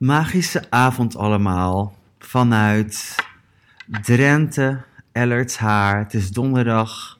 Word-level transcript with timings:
Magische 0.00 0.70
avond 0.70 1.16
allemaal 1.16 1.98
vanuit 2.18 3.14
Drenthe, 4.02 4.80
Ellertshaar. 5.12 5.98
Het 5.98 6.14
is 6.14 6.30
donderdag 6.30 7.18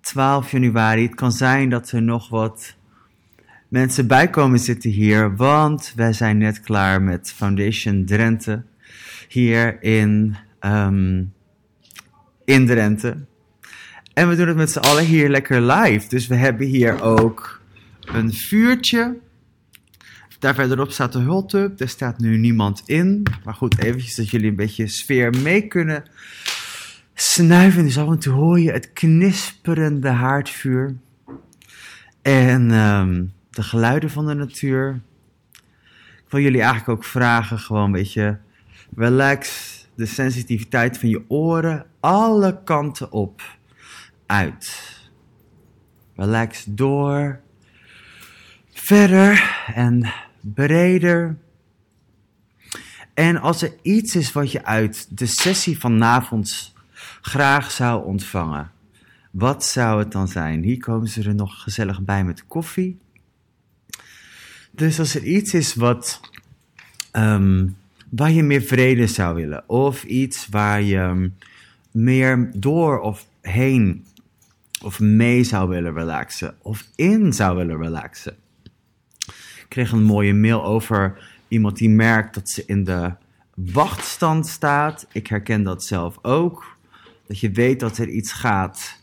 12 0.00 0.50
januari. 0.50 1.02
Het 1.02 1.14
kan 1.14 1.32
zijn 1.32 1.68
dat 1.68 1.90
er 1.90 2.02
nog 2.02 2.28
wat 2.28 2.76
mensen 3.68 4.06
bij 4.06 4.30
komen 4.30 4.58
zitten 4.58 4.90
hier, 4.90 5.36
want 5.36 5.92
wij 5.96 6.12
zijn 6.12 6.38
net 6.38 6.60
klaar 6.60 7.02
met 7.02 7.32
Foundation 7.36 8.04
Drenthe 8.04 8.62
hier 9.28 9.82
in, 9.82 10.36
ehm, 10.58 11.24
in 12.44 12.66
Drenthe. 12.66 13.16
En 14.14 14.28
we 14.28 14.36
doen 14.36 14.48
het 14.48 14.56
met 14.56 14.70
z'n 14.70 14.78
allen 14.78 15.04
hier 15.04 15.28
lekker 15.28 15.62
live. 15.62 16.08
Dus 16.08 16.26
we 16.26 16.34
hebben 16.34 16.66
hier 16.66 17.02
ook 17.02 17.60
een 18.00 18.32
vuurtje. 18.32 19.16
Daar 20.40 20.54
verderop 20.54 20.90
staat 20.90 21.12
de 21.12 21.18
hultub. 21.18 21.80
Er 21.80 21.88
staat 21.88 22.18
nu 22.18 22.36
niemand 22.36 22.82
in. 22.86 23.26
Maar 23.44 23.54
goed, 23.54 23.78
eventjes 23.78 24.14
dat 24.14 24.30
jullie 24.30 24.50
een 24.50 24.56
beetje 24.56 24.86
sfeer 24.86 25.34
mee 25.42 25.66
kunnen 25.66 26.04
snuiven. 27.14 27.84
Dus 27.84 27.98
af 27.98 28.08
en 28.08 28.18
toe 28.18 28.32
hoor 28.32 28.60
je 28.60 28.72
het 28.72 28.92
knisperende 28.92 30.08
haardvuur. 30.08 30.96
En 32.22 32.70
ehm, 32.70 33.24
de 33.50 33.62
geluiden 33.62 34.10
van 34.10 34.26
de 34.26 34.34
natuur. 34.34 35.00
Ik 36.16 36.30
wil 36.30 36.40
jullie 36.40 36.60
eigenlijk 36.60 36.88
ook 36.88 37.04
vragen, 37.04 37.58
gewoon 37.58 37.84
een 37.84 37.92
beetje 37.92 38.38
relax. 38.96 39.68
De 39.94 40.06
sensitiviteit 40.06 40.98
van 40.98 41.08
je 41.08 41.24
oren 41.28 41.86
alle 42.00 42.62
kanten 42.64 43.12
op. 43.12 43.42
Uit. 44.26 44.88
Relax 46.16 46.64
door. 46.64 47.40
Verder 48.72 49.62
en 49.74 50.12
breder. 50.40 51.36
En 53.14 53.36
als 53.36 53.62
er 53.62 53.72
iets 53.82 54.16
is 54.16 54.32
wat 54.32 54.52
je 54.52 54.64
uit 54.64 55.18
de 55.18 55.26
sessie 55.26 55.78
vanavond 55.78 56.74
graag 57.20 57.70
zou 57.70 58.04
ontvangen, 58.04 58.70
wat 59.30 59.64
zou 59.64 59.98
het 59.98 60.12
dan 60.12 60.28
zijn? 60.28 60.62
Hier 60.62 60.78
komen 60.78 61.08
ze 61.08 61.22
er 61.22 61.34
nog 61.34 61.62
gezellig 61.62 62.00
bij 62.00 62.24
met 62.24 62.46
koffie. 62.46 62.98
Dus 64.70 64.98
als 64.98 65.14
er 65.14 65.22
iets 65.22 65.54
is 65.54 65.74
wat, 65.74 66.20
ehm, 67.10 67.68
waar 68.08 68.30
je 68.30 68.42
meer 68.42 68.62
vrede 68.62 69.06
zou 69.06 69.34
willen, 69.34 69.68
of 69.68 70.04
iets 70.04 70.48
waar 70.48 70.82
je 70.82 71.30
meer 71.90 72.50
door 72.54 73.00
of 73.00 73.26
heen 73.40 74.06
of 74.82 75.00
mee 75.00 75.44
zou 75.44 75.68
willen 75.68 75.92
relaxen, 75.92 76.54
of 76.62 76.88
in 76.94 77.32
zou 77.32 77.56
willen 77.56 77.78
relaxen. 77.78 78.36
Kreeg 79.70 79.92
een 79.92 80.02
mooie 80.02 80.34
mail 80.34 80.64
over 80.64 81.18
iemand 81.48 81.76
die 81.76 81.90
merkt 81.90 82.34
dat 82.34 82.48
ze 82.48 82.62
in 82.66 82.84
de 82.84 83.12
wachtstand 83.54 84.46
staat. 84.46 85.06
Ik 85.12 85.26
herken 85.26 85.62
dat 85.62 85.84
zelf 85.84 86.18
ook. 86.22 86.76
Dat 87.26 87.40
je 87.40 87.50
weet 87.50 87.80
dat 87.80 87.98
er 87.98 88.08
iets 88.08 88.32
gaat 88.32 89.00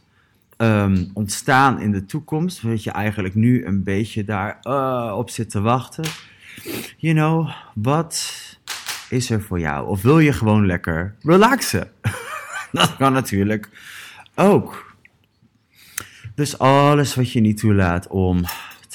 ehm, 0.58 1.06
ontstaan 1.14 1.80
in 1.80 1.92
de 1.92 2.06
toekomst, 2.06 2.62
dat 2.62 2.84
je 2.84 2.92
eigenlijk 2.92 3.36
nu 3.36 3.66
een 3.66 3.84
beetje 3.84 4.24
daar 4.24 4.60
uh, 4.64 5.14
op 5.18 5.30
zit 5.30 5.50
te 5.50 5.62
wachten. 5.62 6.06
You 6.98 7.14
know, 7.14 7.50
wat 7.74 8.34
is 9.10 9.30
er 9.30 9.42
voor 9.42 9.60
jou? 9.60 9.88
Of 9.88 10.02
wil 10.02 10.20
je 10.20 10.34
gewoon 10.34 10.66
lekker 10.66 11.16
relaxen? 11.22 11.92
dat 12.72 12.96
kan 12.96 13.14
natuurlijk 13.14 13.70
ook. 14.36 14.96
Dus 16.36 16.58
alles 16.58 17.16
wat 17.16 17.32
je 17.32 17.40
niet 17.40 17.58
toelaat 17.58 18.08
om 18.08 18.44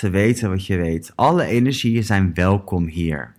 te 0.02 0.10
weten 0.10 0.50
wat 0.50 0.66
je 0.66 0.76
weet. 0.76 1.12
Alle 1.14 1.44
energieën 1.44 2.04
zijn 2.04 2.34
welkom 2.34 2.86
hier. 2.86 3.34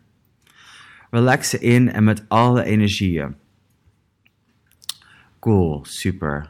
Relaxen 1.12 1.62
in 1.62 1.92
en 1.92 2.04
met 2.04 2.26
alle 2.28 2.64
energieën. 2.64 3.36
Cool, 5.40 5.86
super. 5.86 6.50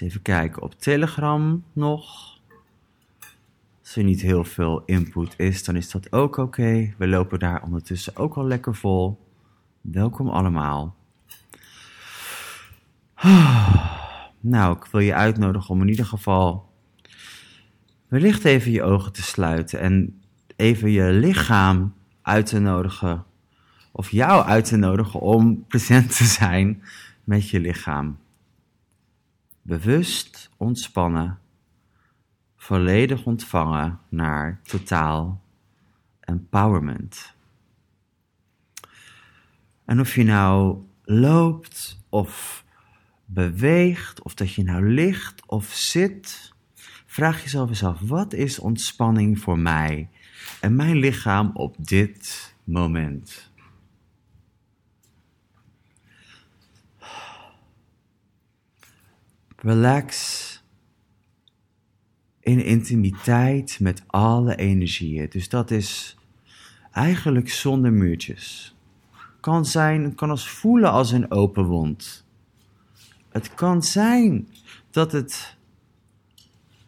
Even 0.00 0.22
kijken 0.22 0.62
op 0.62 0.74
Telegram 0.74 1.64
nog. 1.72 2.38
Als 3.80 3.96
er 3.96 4.04
niet 4.04 4.20
heel 4.20 4.44
veel 4.44 4.82
input 4.84 5.34
is, 5.36 5.64
dan 5.64 5.76
is 5.76 5.90
dat 5.90 6.12
ook 6.12 6.36
oké. 6.36 6.94
We 6.98 7.08
lopen 7.08 7.38
daar 7.38 7.62
ondertussen 7.62 8.16
ook 8.16 8.34
al 8.34 8.46
lekker 8.46 8.74
vol. 8.74 9.18
Welkom 9.80 10.28
allemaal. 10.28 10.94
Nou, 14.44 14.76
ik 14.76 14.84
wil 14.84 15.00
je 15.00 15.14
uitnodigen 15.14 15.70
om 15.70 15.80
in 15.80 15.88
ieder 15.88 16.04
geval 16.06 16.71
wellicht 18.12 18.44
even 18.44 18.70
je 18.70 18.82
ogen 18.82 19.12
te 19.12 19.22
sluiten 19.22 19.80
en 19.80 20.22
even 20.56 20.90
je 20.90 21.12
lichaam 21.12 21.94
uit 22.22 22.46
te 22.46 22.58
nodigen, 22.58 23.24
of 23.92 24.10
jou 24.10 24.44
uit 24.44 24.64
te 24.64 24.76
nodigen 24.76 25.20
om 25.20 25.66
present 25.66 26.16
te 26.16 26.24
zijn 26.24 26.82
met 27.24 27.48
je 27.48 27.60
lichaam. 27.60 28.18
Bewust 29.62 30.50
ontspannen, 30.56 31.38
volledig 32.56 33.24
ontvangen 33.24 33.98
naar 34.08 34.60
totaal 34.62 35.42
empowerment. 36.20 37.34
En 39.84 40.00
of 40.00 40.14
je 40.14 40.24
nou 40.24 40.78
loopt 41.04 41.98
of 42.08 42.64
beweegt, 43.24 44.22
of 44.22 44.34
dat 44.34 44.54
je 44.54 44.62
nou 44.62 44.88
ligt 44.88 45.46
of 45.46 45.66
zit, 45.72 46.51
vraag 47.12 47.42
jezelf 47.42 47.68
eens 47.68 47.84
af: 47.84 48.00
wat 48.00 48.32
is 48.32 48.58
ontspanning 48.58 49.38
voor 49.38 49.58
mij 49.58 50.08
en 50.60 50.76
mijn 50.76 50.96
lichaam 50.96 51.50
op 51.54 51.76
dit 51.78 52.54
moment? 52.64 53.50
Relax 59.56 60.62
in 62.40 62.64
intimiteit 62.64 63.80
met 63.80 64.02
alle 64.06 64.56
energieën. 64.56 65.26
Dus 65.28 65.48
dat 65.48 65.70
is 65.70 66.16
eigenlijk 66.92 67.50
zonder 67.50 67.92
muurtjes. 67.92 68.74
Kan 69.40 69.66
zijn, 69.66 70.14
kan 70.14 70.30
als 70.30 70.48
voelen 70.48 70.90
als 70.90 71.10
een 71.10 71.30
open 71.30 71.64
wond. 71.64 72.26
Het 73.28 73.54
kan 73.54 73.82
zijn 73.82 74.48
dat 74.90 75.12
het 75.12 75.60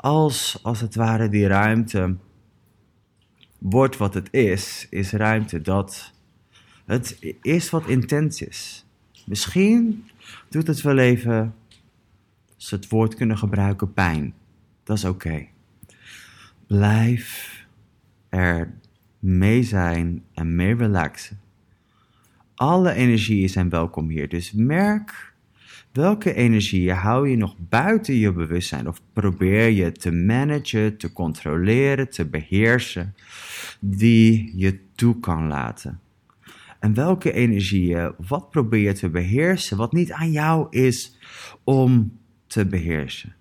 als, 0.05 0.59
als 0.63 0.81
het 0.81 0.95
ware 0.95 1.29
die 1.29 1.47
ruimte 1.47 2.17
wordt 3.59 3.97
wat 3.97 4.15
het 4.15 4.33
is, 4.33 4.87
is 4.91 5.13
ruimte 5.13 5.61
dat 5.61 6.13
het 6.85 7.19
is 7.43 7.71
wat 7.71 7.87
intens 7.87 8.43
is. 8.43 8.87
Misschien 9.27 10.05
doet 10.49 10.67
het 10.67 10.81
wel 10.81 10.99
even 10.99 11.55
als 12.55 12.71
het 12.71 12.89
woord 12.89 13.15
kunnen 13.15 13.39
gebruiken, 13.39 13.93
pijn. 13.93 14.35
Dat 14.83 14.97
is 14.97 15.05
oké. 15.05 15.47
Blijf 16.67 17.59
er 18.29 18.75
mee 19.19 19.63
zijn 19.63 20.25
en 20.35 20.57
mee 20.57 20.77
relaxen. 20.77 21.41
Alle 22.55 22.93
energieën 22.93 23.49
zijn 23.49 23.69
welkom 23.69 24.09
hier. 24.09 24.29
Dus 24.29 24.53
merk 24.53 25.34
welke 25.95 26.35
energieën 26.35 26.97
hou 26.97 27.29
je 27.29 27.37
nog 27.37 27.55
buiten 27.59 28.15
je 28.15 28.33
bewustzijn 28.33 28.89
of 28.89 29.01
probeer 29.13 29.69
je 29.69 29.93
te 29.93 30.13
managen, 30.13 30.97
te 30.97 31.13
controleren, 31.13 32.11
te 32.11 32.25
beheersen, 32.25 33.15
die 33.81 34.53
je 34.57 34.79
toe 34.95 35.21
kan 35.21 35.47
laten. 35.47 36.01
En 36.81 36.95
welke 36.95 37.33
energieën, 37.33 38.13
wat 38.29 38.51
probeer 38.51 38.81
je 38.81 38.93
te 38.93 39.09
beheersen, 39.09 39.77
wat 39.77 39.93
niet 39.93 40.13
aan 40.13 40.31
jou 40.31 40.67
is 40.71 41.19
om 41.65 42.19
te 42.47 42.67
beheersen. 42.67 43.35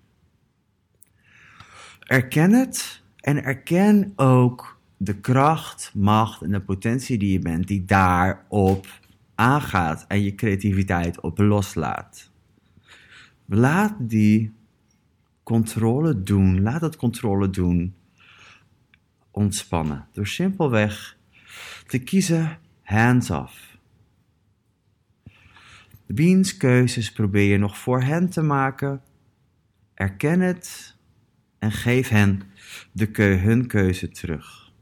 Erken 2.00 2.52
het 2.52 3.02
en 3.20 3.44
erken 3.44 4.12
ook 4.16 4.78
de 4.96 5.20
kracht, 5.20 5.90
macht 5.94 6.42
en 6.42 6.50
de 6.50 6.60
potentie 6.60 7.18
die 7.18 7.32
je 7.32 7.38
bent, 7.38 7.68
die 7.68 7.84
daarop 7.84 8.86
aangaat 9.34 10.04
en 10.08 10.22
je 10.22 10.34
creativiteit 10.34 11.20
op 11.20 11.38
loslaat. 11.38 12.32
Laat 13.46 13.94
die 13.98 14.52
controle 15.42 16.22
doen, 16.22 16.62
laat 16.62 16.80
dat 16.80 16.96
controle 16.96 17.50
doen 17.50 17.94
ontspannen. 19.30 20.06
Door 20.12 20.26
simpelweg 20.26 21.16
te 21.86 21.98
kiezen 21.98 22.58
hands 22.82 23.30
off. 23.30 23.78
Wiens 26.06 26.56
keuzes 26.56 27.12
probeer 27.12 27.50
je 27.50 27.58
nog 27.58 27.78
voor 27.78 28.02
hen 28.02 28.28
te 28.28 28.42
maken? 28.42 29.02
Erken 29.94 30.40
het 30.40 30.96
en 31.58 31.72
geef 31.72 32.08
hen 32.08 32.42
de 32.92 33.22
hun 33.22 33.66
keuze 33.66 34.08
terug. 34.08 34.72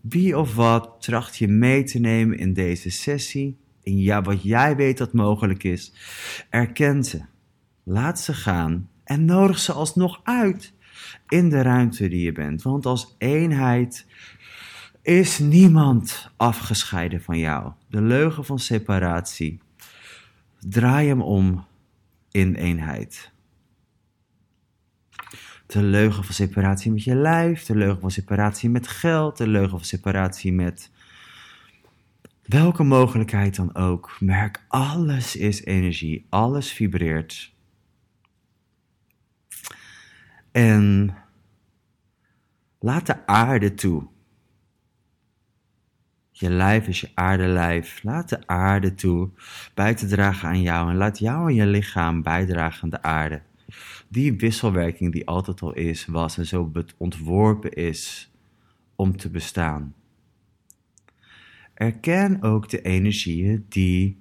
Wie 0.00 0.38
of 0.38 0.54
wat 0.54 1.02
tracht 1.02 1.36
je 1.36 1.48
mee 1.48 1.84
te 1.84 1.98
nemen 1.98 2.38
in 2.38 2.52
deze 2.52 2.90
sessie? 2.90 3.58
In 3.86 3.98
ja, 3.98 4.22
wat 4.22 4.42
jij 4.42 4.76
weet 4.76 4.98
dat 4.98 5.12
mogelijk 5.12 5.64
is. 5.64 5.92
Erken 6.50 7.04
ze, 7.04 7.20
laat 7.82 8.20
ze 8.20 8.34
gaan 8.34 8.90
en 9.04 9.24
nodig 9.24 9.58
ze 9.58 9.72
alsnog 9.72 10.20
uit 10.24 10.72
in 11.28 11.48
de 11.48 11.62
ruimte 11.62 12.08
die 12.08 12.24
je 12.24 12.32
bent. 12.32 12.62
Want 12.62 12.86
als 12.86 13.14
eenheid 13.18 14.06
is 15.02 15.38
niemand 15.38 16.30
afgescheiden 16.36 17.22
van 17.22 17.38
jou. 17.38 17.72
De 17.88 18.00
leugen 18.00 18.44
van 18.44 18.58
separatie. 18.58 19.60
Draai 20.60 21.08
hem 21.08 21.22
om 21.22 21.64
in 22.30 22.54
eenheid. 22.54 23.30
De 25.66 25.82
leugen 25.82 26.24
van 26.24 26.34
separatie 26.34 26.92
met 26.92 27.04
je 27.04 27.14
lijf, 27.14 27.64
de 27.64 27.76
leugen 27.76 28.00
van 28.00 28.10
separatie 28.10 28.70
met 28.70 28.88
geld, 28.88 29.36
de 29.36 29.48
leugen 29.48 29.70
van 29.70 29.84
separatie 29.84 30.52
met 30.52 30.90
welke 32.46 32.82
mogelijkheid 32.82 33.56
dan 33.56 33.74
ook. 33.74 34.16
Merk, 34.20 34.64
alles 34.68 35.36
is 35.36 35.64
energie, 35.64 36.26
alles 36.28 36.72
vibreert. 36.72 37.54
En 40.52 41.14
laat 42.78 43.06
de 43.06 43.26
aarde 43.26 43.74
toe. 43.74 44.06
Je 46.30 46.50
lijf 46.50 46.86
is 46.86 47.00
je 47.00 47.10
aardelijf. 47.14 48.02
Laat 48.02 48.28
de 48.28 48.46
aarde 48.46 48.94
toe 48.94 49.30
bij 49.74 49.94
te 49.94 50.06
dragen 50.06 50.48
aan 50.48 50.60
jou. 50.60 50.90
En 50.90 50.96
laat 50.96 51.18
jou 51.18 51.48
en 51.48 51.54
je 51.54 51.66
lichaam 51.66 52.22
bijdragen 52.22 52.82
aan 52.82 52.90
de 52.90 53.02
aarde. 53.02 53.42
Die 54.08 54.36
wisselwerking 54.36 55.12
die 55.12 55.26
altijd 55.26 55.62
al 55.62 55.72
is, 55.72 56.06
was 56.06 56.38
en 56.38 56.46
zo 56.46 56.72
ontworpen 56.96 57.72
is 57.72 58.30
om 58.96 59.16
te 59.16 59.30
bestaan. 59.30 59.94
Erken 61.76 62.42
ook 62.42 62.68
de 62.68 62.82
energieën 62.82 63.64
die 63.68 64.18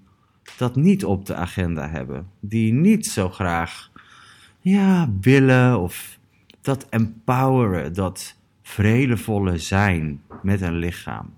dat 0.58 0.76
niet 0.76 1.06
op 1.06 1.26
de 1.26 1.36
agenda 1.36 1.90
hebben. 1.90 2.30
Die 2.40 2.74
niet 2.74 3.06
zo 3.06 3.30
graag 3.30 3.92
ja, 4.60 5.10
willen 5.22 5.80
of 5.80 6.20
dat 6.62 6.90
empoweren, 6.90 7.94
dat 7.94 8.36
vredevolle 8.62 9.58
zijn 9.58 10.22
met 10.42 10.62
een 10.62 10.76
lichaam. 10.76 11.34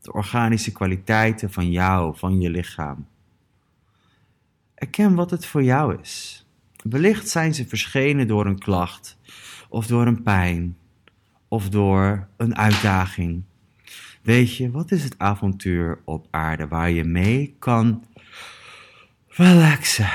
De 0.00 0.12
organische 0.12 0.72
kwaliteiten 0.72 1.52
van 1.52 1.70
jou, 1.70 2.16
van 2.16 2.40
je 2.40 2.50
lichaam. 2.50 3.06
Erken 4.74 5.14
wat 5.14 5.30
het 5.30 5.46
voor 5.46 5.62
jou 5.62 6.00
is. 6.00 6.46
Wellicht 6.82 7.28
zijn 7.28 7.54
ze 7.54 7.66
verschenen 7.66 8.26
door 8.26 8.46
een 8.46 8.58
klacht, 8.58 9.18
of 9.68 9.86
door 9.86 10.06
een 10.06 10.22
pijn, 10.22 10.76
of 11.48 11.68
door 11.68 12.28
een 12.36 12.56
uitdaging. 12.56 13.42
Weet 14.22 14.56
je, 14.56 14.70
wat 14.70 14.90
is 14.90 15.04
het 15.04 15.18
avontuur 15.18 15.98
op 16.04 16.26
aarde 16.30 16.68
waar 16.68 16.90
je 16.90 17.04
mee 17.04 17.56
kan 17.58 18.04
relaxen? 19.28 20.10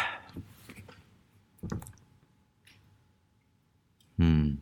Hmm. 4.16 4.62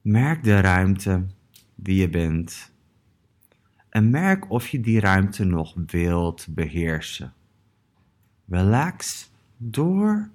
Merk 0.00 0.44
de 0.44 0.60
ruimte 0.60 1.26
die 1.74 1.96
je 1.96 2.08
bent. 2.08 2.72
En 3.88 4.10
merk 4.10 4.50
of 4.50 4.68
je 4.68 4.80
die 4.80 5.00
ruimte 5.00 5.44
nog 5.44 5.74
wilt 5.86 6.46
beheersen. 6.50 7.32
Relax 8.48 9.30
door 9.56 10.30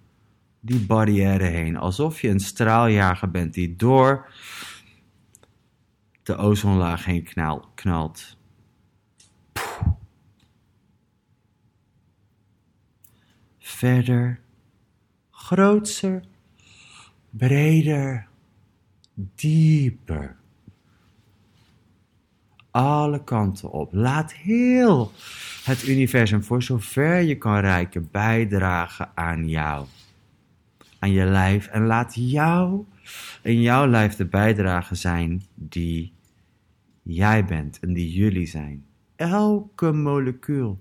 die 0.59 0.85
barrière 0.85 1.43
heen. 1.43 1.77
Alsof 1.77 2.21
je 2.21 2.29
een 2.29 2.39
straaljager 2.39 3.31
bent 3.31 3.53
die 3.53 3.75
door 3.75 4.31
de 6.31 6.38
ozonlaag 6.38 7.06
heen 7.06 7.28
knalt. 7.75 8.38
Verder, 13.60 14.39
grootser, 15.31 16.24
breder, 17.30 18.28
dieper. 19.13 20.36
Alle 22.72 23.24
kanten 23.24 23.72
op. 23.72 23.94
Laat 23.94 24.33
heel 24.33 25.12
het 25.63 25.88
universum 25.88 26.44
voor 26.44 26.63
zover 26.63 27.22
je 27.22 27.38
kan 27.38 27.60
reiken 27.60 28.10
bijdragen 28.12 29.12
aan 29.16 29.50
jou. 29.50 29.86
Aan 31.00 31.12
je 31.12 31.25
lijf. 31.25 31.68
En 31.68 31.86
laat 31.86 32.13
jou 32.16 32.86
in 33.42 33.62
jouw 33.62 33.88
lijf 33.88 34.16
de 34.16 34.25
bijdrage 34.25 34.95
zijn 34.95 35.44
die 35.56 36.13
jij 37.03 37.45
bent 37.45 37.80
en 37.80 37.94
die 37.94 38.12
jullie 38.12 38.48
zijn. 38.48 38.86
Elke 39.15 39.92
molecuul 39.92 40.80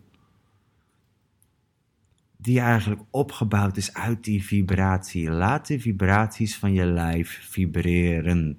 die 2.43 2.61
eigenlijk 2.61 3.03
opgebouwd 3.11 3.77
is 3.77 3.95
uit 3.95 4.25
die 4.25 4.45
vibratie. 4.45 5.31
Laat 5.31 5.67
de 5.67 5.81
vibraties 5.81 6.57
van 6.57 6.73
je 6.73 6.85
lijf 6.85 7.49
vibreren. 7.51 8.57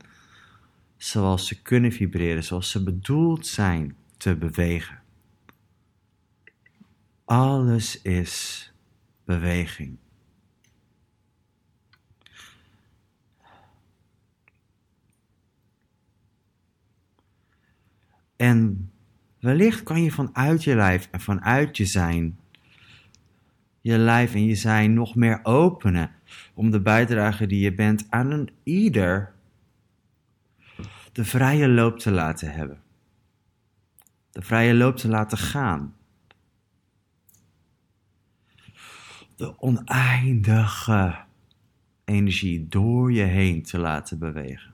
Zoals 0.97 1.47
ze 1.47 1.61
kunnen 1.61 1.91
vibreren, 1.91 2.43
zoals 2.43 2.71
ze 2.71 2.83
bedoeld 2.83 3.47
zijn 3.47 3.95
te 4.17 4.35
bewegen. 4.35 5.01
Alles 7.25 8.01
is 8.01 8.65
beweging. 9.25 9.97
En 18.41 18.91
wellicht 19.39 19.83
kan 19.83 20.03
je 20.03 20.11
vanuit 20.11 20.63
je 20.63 20.75
lijf 20.75 21.07
en 21.11 21.21
vanuit 21.21 21.77
je 21.77 21.85
zijn, 21.85 22.39
je 23.81 23.97
lijf 23.97 24.33
en 24.33 24.45
je 24.45 24.55
zijn 24.55 24.93
nog 24.93 25.15
meer 25.15 25.39
openen 25.43 26.11
om 26.53 26.71
de 26.71 26.81
bijdrage 26.81 27.47
die 27.47 27.59
je 27.59 27.73
bent 27.73 28.05
aan 28.09 28.31
een 28.31 28.49
ieder 28.63 29.33
de 31.11 31.25
vrije 31.25 31.67
loop 31.67 31.99
te 31.99 32.11
laten 32.11 32.51
hebben. 32.51 32.81
De 34.31 34.41
vrije 34.41 34.73
loop 34.73 34.97
te 34.97 35.07
laten 35.07 35.37
gaan. 35.37 35.95
De 39.35 39.59
oneindige 39.59 41.15
energie 42.05 42.67
door 42.67 43.11
je 43.11 43.23
heen 43.23 43.63
te 43.63 43.77
laten 43.77 44.19
bewegen. 44.19 44.73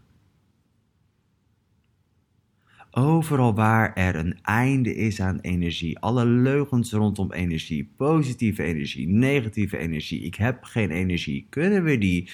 Overal 3.00 3.54
waar 3.54 3.94
er 3.94 4.16
een 4.16 4.40
einde 4.42 4.96
is 4.96 5.22
aan 5.22 5.40
energie, 5.40 6.00
alle 6.00 6.26
leugens 6.26 6.92
rondom 6.92 7.32
energie, 7.32 7.90
positieve 7.98 8.64
energie, 8.64 9.08
negatieve 9.08 9.78
energie, 9.78 10.22
ik 10.22 10.36
heb 10.36 10.64
geen 10.64 10.92
energie, 10.92 11.48
kunnen 11.50 11.84
we 11.84 11.98
die 11.98 12.30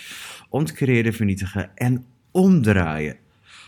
ontcreëren, 0.50 1.14
vernietigen 1.14 1.78
en 1.78 2.06
omdraaien. 2.32 3.18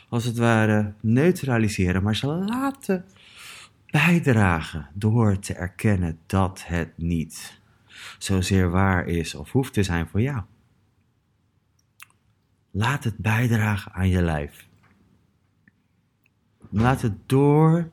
Als 0.10 0.26
het 0.26 0.38
ware 0.38 0.94
neutraliseren, 1.00 2.04
maar 2.04 2.16
ze 2.16 2.28
laten 2.28 3.06
bijdragen 3.86 4.90
door 4.94 5.40
te 5.40 5.54
erkennen 5.54 6.20
dat 6.26 6.64
het 6.66 6.90
niet 6.98 7.60
zozeer 8.18 8.70
waar 8.70 9.08
is 9.08 9.36
of 9.36 9.52
hoeft 9.52 9.74
te 9.74 9.84
zijn 9.84 10.08
voor 10.08 10.22
jou. 10.22 10.42
Laat 12.72 13.04
het 13.04 13.18
bijdragen 13.18 13.94
aan 13.94 14.10
je 14.10 14.22
lijf. 14.22 14.65
Laat 16.78 17.02
het 17.02 17.30
door 17.30 17.90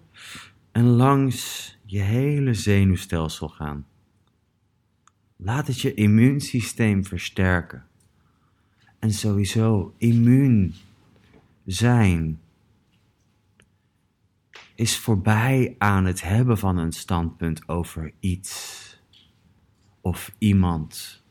en 0.72 0.84
langs 0.84 1.78
je 1.84 2.00
hele 2.00 2.54
zenuwstelsel 2.54 3.48
gaan. 3.48 3.86
Laat 5.36 5.66
het 5.66 5.80
je 5.80 5.94
immuunsysteem 5.94 7.04
versterken. 7.04 7.86
En 8.98 9.12
sowieso 9.12 9.94
immuun 9.98 10.74
zijn 11.64 12.40
is 14.74 14.98
voorbij 14.98 15.74
aan 15.78 16.04
het 16.04 16.22
hebben 16.22 16.58
van 16.58 16.76
een 16.76 16.92
standpunt 16.92 17.68
over 17.68 18.12
iets 18.20 19.00
of 20.00 20.34
iemand. 20.38 21.22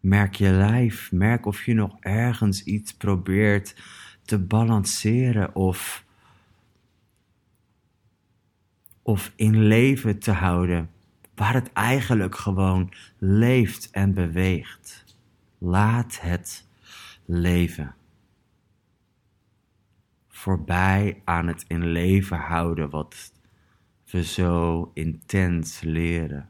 Merk 0.00 0.34
je 0.34 0.50
lijf, 0.50 1.12
merk 1.12 1.46
of 1.46 1.64
je 1.64 1.74
nog 1.74 1.96
ergens 2.00 2.64
iets 2.64 2.94
probeert 2.94 3.74
te 4.24 4.38
balanceren 4.38 5.54
of, 5.54 6.04
of 9.02 9.32
in 9.36 9.66
leven 9.66 10.18
te 10.18 10.32
houden, 10.32 10.90
waar 11.34 11.54
het 11.54 11.72
eigenlijk 11.72 12.36
gewoon 12.36 12.92
leeft 13.18 13.90
en 13.90 14.14
beweegt. 14.14 15.04
Laat 15.58 16.20
het 16.20 16.66
leven. 17.24 17.94
Voorbij 20.28 21.22
aan 21.24 21.46
het 21.46 21.64
in 21.68 21.86
leven 21.86 22.38
houden 22.38 22.90
wat 22.90 23.32
we 24.10 24.24
zo 24.24 24.90
intens 24.94 25.80
leren. 25.80 26.48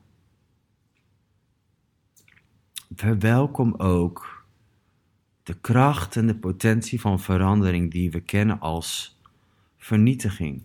Verwelkom 2.94 3.74
ook 3.74 4.33
de 5.44 5.54
kracht 5.60 6.16
en 6.16 6.26
de 6.26 6.36
potentie 6.36 7.00
van 7.00 7.20
verandering 7.20 7.90
die 7.90 8.10
we 8.10 8.20
kennen 8.20 8.60
als 8.60 9.18
vernietiging. 9.76 10.62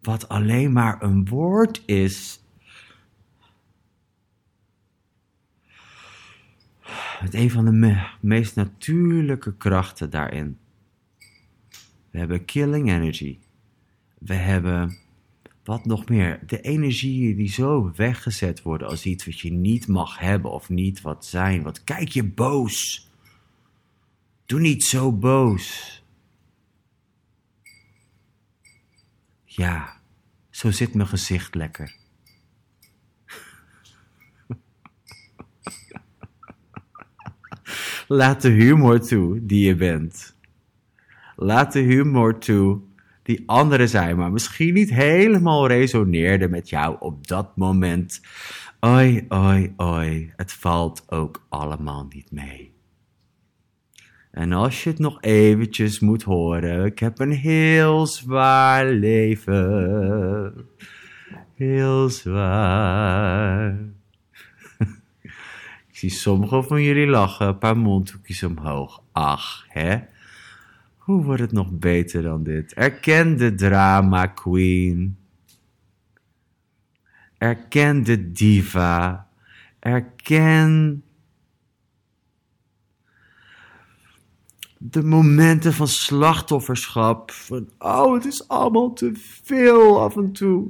Wat 0.00 0.28
alleen 0.28 0.72
maar 0.72 1.02
een 1.02 1.28
woord 1.28 1.82
is 1.86 2.40
met 7.22 7.34
een 7.34 7.50
van 7.50 7.64
de 7.64 7.72
me- 7.72 8.08
meest 8.20 8.56
natuurlijke 8.56 9.56
krachten 9.56 10.10
daarin. 10.10 10.58
We 12.10 12.18
hebben 12.18 12.44
killing 12.44 12.90
energy. 12.90 13.38
We 14.18 14.34
hebben 14.34 14.96
wat 15.64 15.84
nog 15.84 16.08
meer. 16.08 16.40
De 16.46 16.60
energieën 16.60 17.36
die 17.36 17.48
zo 17.48 17.92
weggezet 17.96 18.62
worden 18.62 18.88
als 18.88 19.04
iets 19.04 19.24
wat 19.24 19.40
je 19.40 19.52
niet 19.52 19.88
mag 19.88 20.18
hebben 20.18 20.50
of 20.50 20.68
niet 20.68 21.00
wat 21.00 21.26
zijn. 21.26 21.62
Wat 21.62 21.84
kijk 21.84 22.08
je 22.08 22.24
boos. 22.24 23.10
Doe 24.46 24.60
niet 24.60 24.84
zo 24.84 25.12
boos. 25.12 25.90
Ja, 29.44 30.00
zo 30.50 30.70
zit 30.70 30.94
mijn 30.94 31.08
gezicht 31.08 31.54
lekker. 31.54 31.96
Laat 38.08 38.42
de 38.42 38.50
humor 38.50 39.00
toe 39.00 39.46
die 39.46 39.66
je 39.66 39.74
bent. 39.74 40.34
Laat 41.36 41.72
de 41.72 41.80
humor 41.80 42.38
toe 42.38 42.80
die 43.22 43.42
anderen 43.46 43.88
zijn, 43.88 44.16
maar 44.16 44.32
misschien 44.32 44.74
niet 44.74 44.90
helemaal 44.90 45.66
resoneerde 45.66 46.48
met 46.48 46.68
jou 46.68 46.96
op 46.98 47.26
dat 47.26 47.56
moment. 47.56 48.20
Oi, 48.80 49.24
oi, 49.28 49.72
oi, 49.76 50.32
het 50.36 50.52
valt 50.52 51.04
ook 51.06 51.46
allemaal 51.48 52.06
niet 52.08 52.30
mee. 52.30 52.72
En 54.30 54.52
als 54.52 54.84
je 54.84 54.90
het 54.90 54.98
nog 54.98 55.20
eventjes 55.20 56.00
moet 56.00 56.22
horen, 56.22 56.84
ik 56.84 56.98
heb 56.98 57.18
een 57.18 57.32
heel 57.32 58.06
zwaar 58.06 58.86
leven. 58.86 60.54
Heel 61.54 62.08
zwaar. 62.08 63.78
ik 65.88 65.96
zie 65.96 66.10
sommigen 66.10 66.64
van 66.64 66.82
jullie 66.82 67.06
lachen, 67.06 67.46
een 67.46 67.58
paar 67.58 67.76
mondhoekjes 67.76 68.42
omhoog. 68.42 69.02
Ach, 69.12 69.66
hè? 69.68 69.98
Hoe 71.12 71.24
wordt 71.24 71.40
het 71.40 71.52
nog 71.52 71.70
beter 71.70 72.22
dan 72.22 72.42
dit? 72.42 72.72
Erken 72.72 73.36
de 73.36 73.54
drama 73.54 74.26
queen. 74.26 75.16
Erken 77.38 78.04
de 78.04 78.32
diva. 78.32 79.28
Erken 79.78 81.02
de 84.78 85.02
momenten 85.02 85.72
van 85.72 85.88
slachtofferschap. 85.88 87.30
Van, 87.30 87.68
oh, 87.78 88.14
het 88.14 88.24
is 88.24 88.48
allemaal 88.48 88.92
te 88.92 89.12
veel 89.42 90.00
af 90.00 90.16
en 90.16 90.32
toe. 90.32 90.68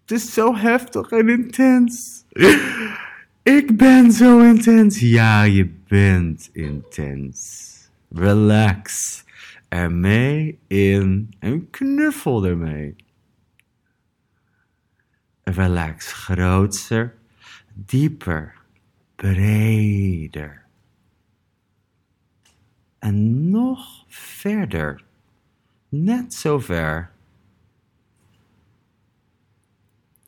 Het 0.00 0.10
is 0.10 0.32
zo 0.32 0.56
heftig 0.56 1.10
en 1.10 1.28
intens. 1.28 2.24
Ik 3.42 3.76
ben 3.76 4.12
zo 4.12 4.40
intens. 4.40 5.00
Ja, 5.00 5.42
je 5.42 5.70
bent 5.88 6.50
intens. 6.52 7.74
Relax 8.08 9.24
ermee 9.68 10.58
in 10.66 11.34
en 11.38 11.70
knuffel 11.70 12.46
ermee. 12.46 12.96
Relax 15.42 16.12
grootser, 16.12 17.14
dieper, 17.74 18.54
breder. 19.14 20.64
En 22.98 23.50
nog 23.50 24.04
verder. 24.08 25.04
Net 25.88 26.34
zo 26.34 26.58
ver. 26.58 27.10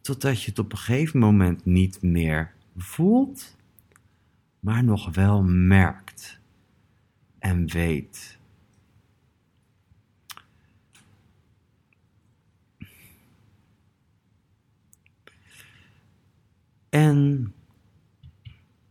Totdat 0.00 0.42
je 0.42 0.50
het 0.50 0.58
op 0.58 0.72
een 0.72 0.78
gegeven 0.78 1.18
moment 1.20 1.64
niet 1.64 2.02
meer 2.02 2.52
voelt, 2.76 3.56
maar 4.60 4.84
nog 4.84 5.14
wel 5.14 5.42
merkt 5.42 6.07
en 7.38 7.66
weet. 7.66 8.38
En 16.88 17.52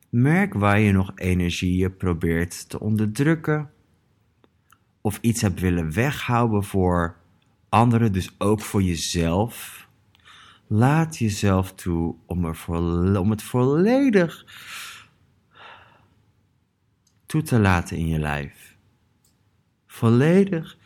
merk 0.09 0.53
waar 0.53 0.79
je 0.79 0.91
nog 0.91 1.11
energieën 1.15 1.97
probeert 1.97 2.69
te 2.69 2.79
onderdrukken. 2.79 3.71
Of 5.01 5.17
iets 5.21 5.41
hebt 5.41 5.59
willen 5.59 5.93
weghouden 5.93 6.63
voor 6.63 7.17
anderen, 7.69 8.11
dus 8.13 8.35
ook 8.37 8.61
voor 8.61 8.81
jezelf. 8.81 9.85
Laat 10.67 11.17
jezelf 11.17 11.73
toe 11.73 12.15
om, 12.25 12.45
er 12.45 13.19
om 13.19 13.29
het 13.29 13.43
volledig 13.43 14.45
toe 17.27 17.41
te 17.41 17.59
laten 17.59 17.97
in 17.97 18.07
je 18.07 18.19
lijf. 18.19 18.77
Volledig 19.85 20.77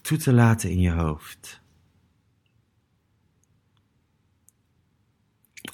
toe 0.00 0.18
te 0.18 0.32
laten 0.32 0.70
in 0.70 0.80
je 0.80 0.90
hoofd. 0.90 1.60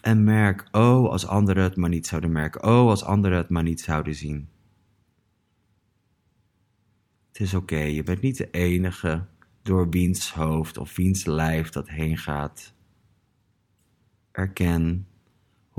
En 0.00 0.24
merk, 0.24 0.68
oh, 0.70 1.10
als 1.10 1.26
anderen 1.26 1.62
het 1.62 1.76
maar 1.76 1.88
niet 1.88 2.06
zouden 2.06 2.32
merken. 2.32 2.62
Oh, 2.62 2.88
als 2.88 3.04
anderen 3.04 3.38
het 3.38 3.48
maar 3.48 3.62
niet 3.62 3.80
zouden 3.80 4.14
zien. 4.14 4.48
Het 7.28 7.40
is 7.40 7.54
oké, 7.54 7.80
je 7.80 8.02
bent 8.02 8.20
niet 8.20 8.36
de 8.36 8.50
enige 8.50 9.26
door 9.62 9.88
wiens 9.88 10.32
hoofd 10.32 10.78
of 10.78 10.96
wiens 10.96 11.24
lijf 11.24 11.70
dat 11.70 11.88
heen 11.88 12.18
gaat. 12.18 12.74
Erken, 14.30 15.06
100% 15.70 15.72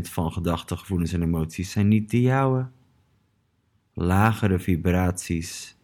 van 0.00 0.32
gedachten, 0.32 0.78
gevoelens 0.78 1.12
en 1.12 1.22
emoties 1.22 1.70
zijn 1.70 1.88
niet 1.88 2.10
de 2.10 2.20
jouwe. 2.20 2.70
Lagere 4.00 4.58
vibraties. 4.58 5.76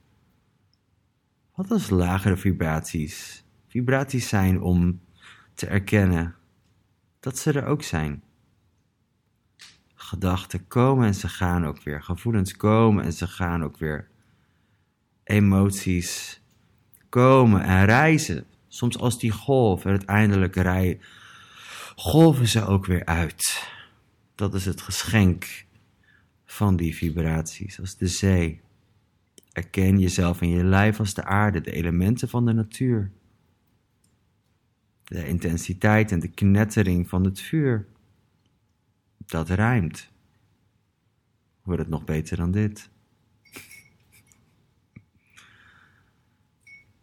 Wat 1.55 1.71
is 1.71 1.91
lagere 1.91 2.37
vibraties? 2.37 3.45
Vibraties 3.69 4.29
zijn 4.29 4.61
om 4.61 5.01
te 5.55 5.67
erkennen 5.67 6.35
dat 7.21 7.39
ze 7.39 7.53
er 7.53 7.67
ook 7.67 7.83
zijn. 7.83 8.23
Gedachten 9.95 10.67
komen 10.67 11.07
en 11.07 11.15
ze 11.15 11.29
gaan 11.29 11.67
ook 11.67 11.83
weer. 11.83 12.03
Gevoelens 12.03 12.57
komen 12.57 13.05
en 13.05 13.13
ze 13.13 13.27
gaan 13.27 13.65
ook 13.65 13.79
weer. 13.79 14.09
Emoties 15.25 16.41
komen 17.09 17.63
en 17.63 17.85
reizen. 17.85 18.47
Soms 18.69 18.99
als 18.99 19.19
die 19.19 19.33
golf 19.33 19.85
en 19.85 19.91
uiteindelijk 19.91 20.57
rij, 20.57 21.01
golven 21.97 22.49
ze 22.49 22.67
ook 22.67 22.87
weer 22.87 23.05
uit. 23.05 23.69
Dat 24.35 24.55
is 24.55 24.65
het 24.65 24.81
geschenk 24.81 25.65
van 26.55 26.77
die 26.77 26.95
vibraties, 26.95 27.81
als 27.81 27.97
de 27.97 28.07
zee. 28.07 28.61
Erken 29.53 29.99
jezelf 29.99 30.41
in 30.41 30.49
je 30.49 30.65
lijf 30.65 30.99
als 30.99 31.15
de 31.15 31.25
aarde, 31.25 31.61
de 31.61 31.73
elementen 31.73 32.29
van 32.29 32.47
de 32.47 32.53
natuur. 32.53 33.11
De 35.05 35.27
intensiteit 35.27 36.13
en 36.13 36.21
de 36.21 36.29
knettering 36.29 37.09
van 37.09 37.25
het 37.25 37.41
vuur. 37.41 37.87
Dat 39.17 39.49
rijmt. 39.49 40.11
Wordt 41.63 41.81
het 41.81 41.91
nog 41.91 42.05
beter 42.05 42.37
dan 42.37 42.51
dit? 42.51 42.91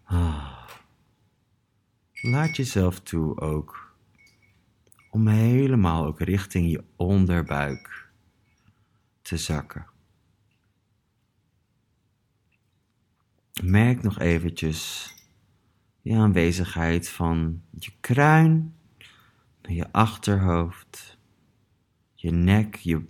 Ah. 0.03 0.67
Laat 2.13 2.55
jezelf 2.55 2.99
toe 2.99 3.39
ook 3.39 3.95
om 5.09 5.27
helemaal 5.27 6.05
ook 6.05 6.19
richting 6.19 6.71
je 6.71 6.83
onderbuik 6.95 8.10
te 9.31 9.37
zakken. 9.37 9.85
Merk 13.63 14.03
nog 14.03 14.19
eventjes 14.19 15.13
je 16.01 16.15
aanwezigheid 16.15 17.09
van 17.09 17.61
je 17.79 17.91
kruin, 17.99 18.75
je 19.61 19.91
achterhoofd, 19.91 21.17
je 22.13 22.31
nek, 22.31 22.75
je 22.75 23.05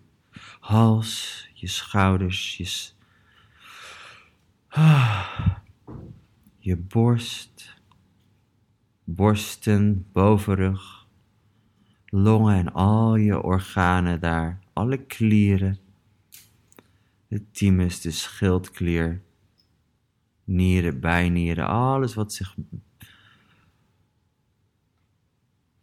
hals, 0.60 1.48
je 1.54 1.68
schouders, 1.68 2.58
je, 2.58 2.66
s- 2.66 2.96
Ah. 4.68 5.58
je 6.58 6.78
borst, 6.78 7.76
borsten, 9.04 10.08
bovenrug, 10.12 11.08
longen 12.06 12.56
en 12.58 12.74
al 12.74 13.16
je 13.16 13.42
organen 13.44 14.20
daar, 14.20 14.60
alle 14.74 15.06
klieren, 15.06 15.80
de 17.32 17.52
thymus, 17.52 18.02
de 18.02 18.12
schildklier, 18.12 19.22
nieren, 20.44 21.00
bijnieren, 21.00 21.68
alles 21.68 22.14
wat 22.14 22.34
zich 22.34 22.56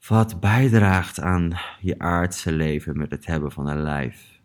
wat 0.06 0.40
bijdraagt 0.40 1.20
aan 1.20 1.52
je 1.80 1.98
aardse 1.98 2.52
leven 2.52 2.98
met 2.98 3.10
het 3.10 3.26
hebben 3.26 3.52
van 3.52 3.66
een 3.66 3.82
lijf. 3.82 4.40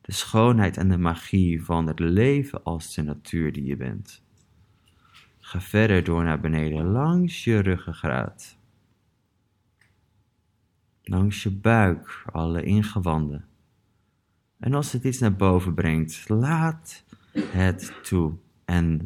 De 0.00 0.12
schoonheid 0.12 0.76
en 0.76 0.88
de 0.88 0.98
magie 0.98 1.64
van 1.64 1.86
het 1.86 1.98
leven 1.98 2.62
als 2.62 2.94
de 2.94 3.02
natuur 3.02 3.52
die 3.52 3.64
je 3.64 3.76
bent. 3.76 4.22
Ga 5.38 5.60
verder 5.60 6.04
door 6.04 6.24
naar 6.24 6.40
beneden 6.40 6.84
langs 6.84 7.44
je 7.44 7.58
ruggengraat. 7.58 8.58
Langs 11.02 11.42
je 11.42 11.50
buik, 11.50 12.24
alle 12.32 12.62
ingewanden. 12.62 13.48
En 14.64 14.74
als 14.74 14.92
het 14.92 15.04
iets 15.04 15.18
naar 15.18 15.36
boven 15.36 15.74
brengt, 15.74 16.28
laat 16.28 17.04
het 17.32 17.92
toe 18.02 18.36
en 18.64 19.04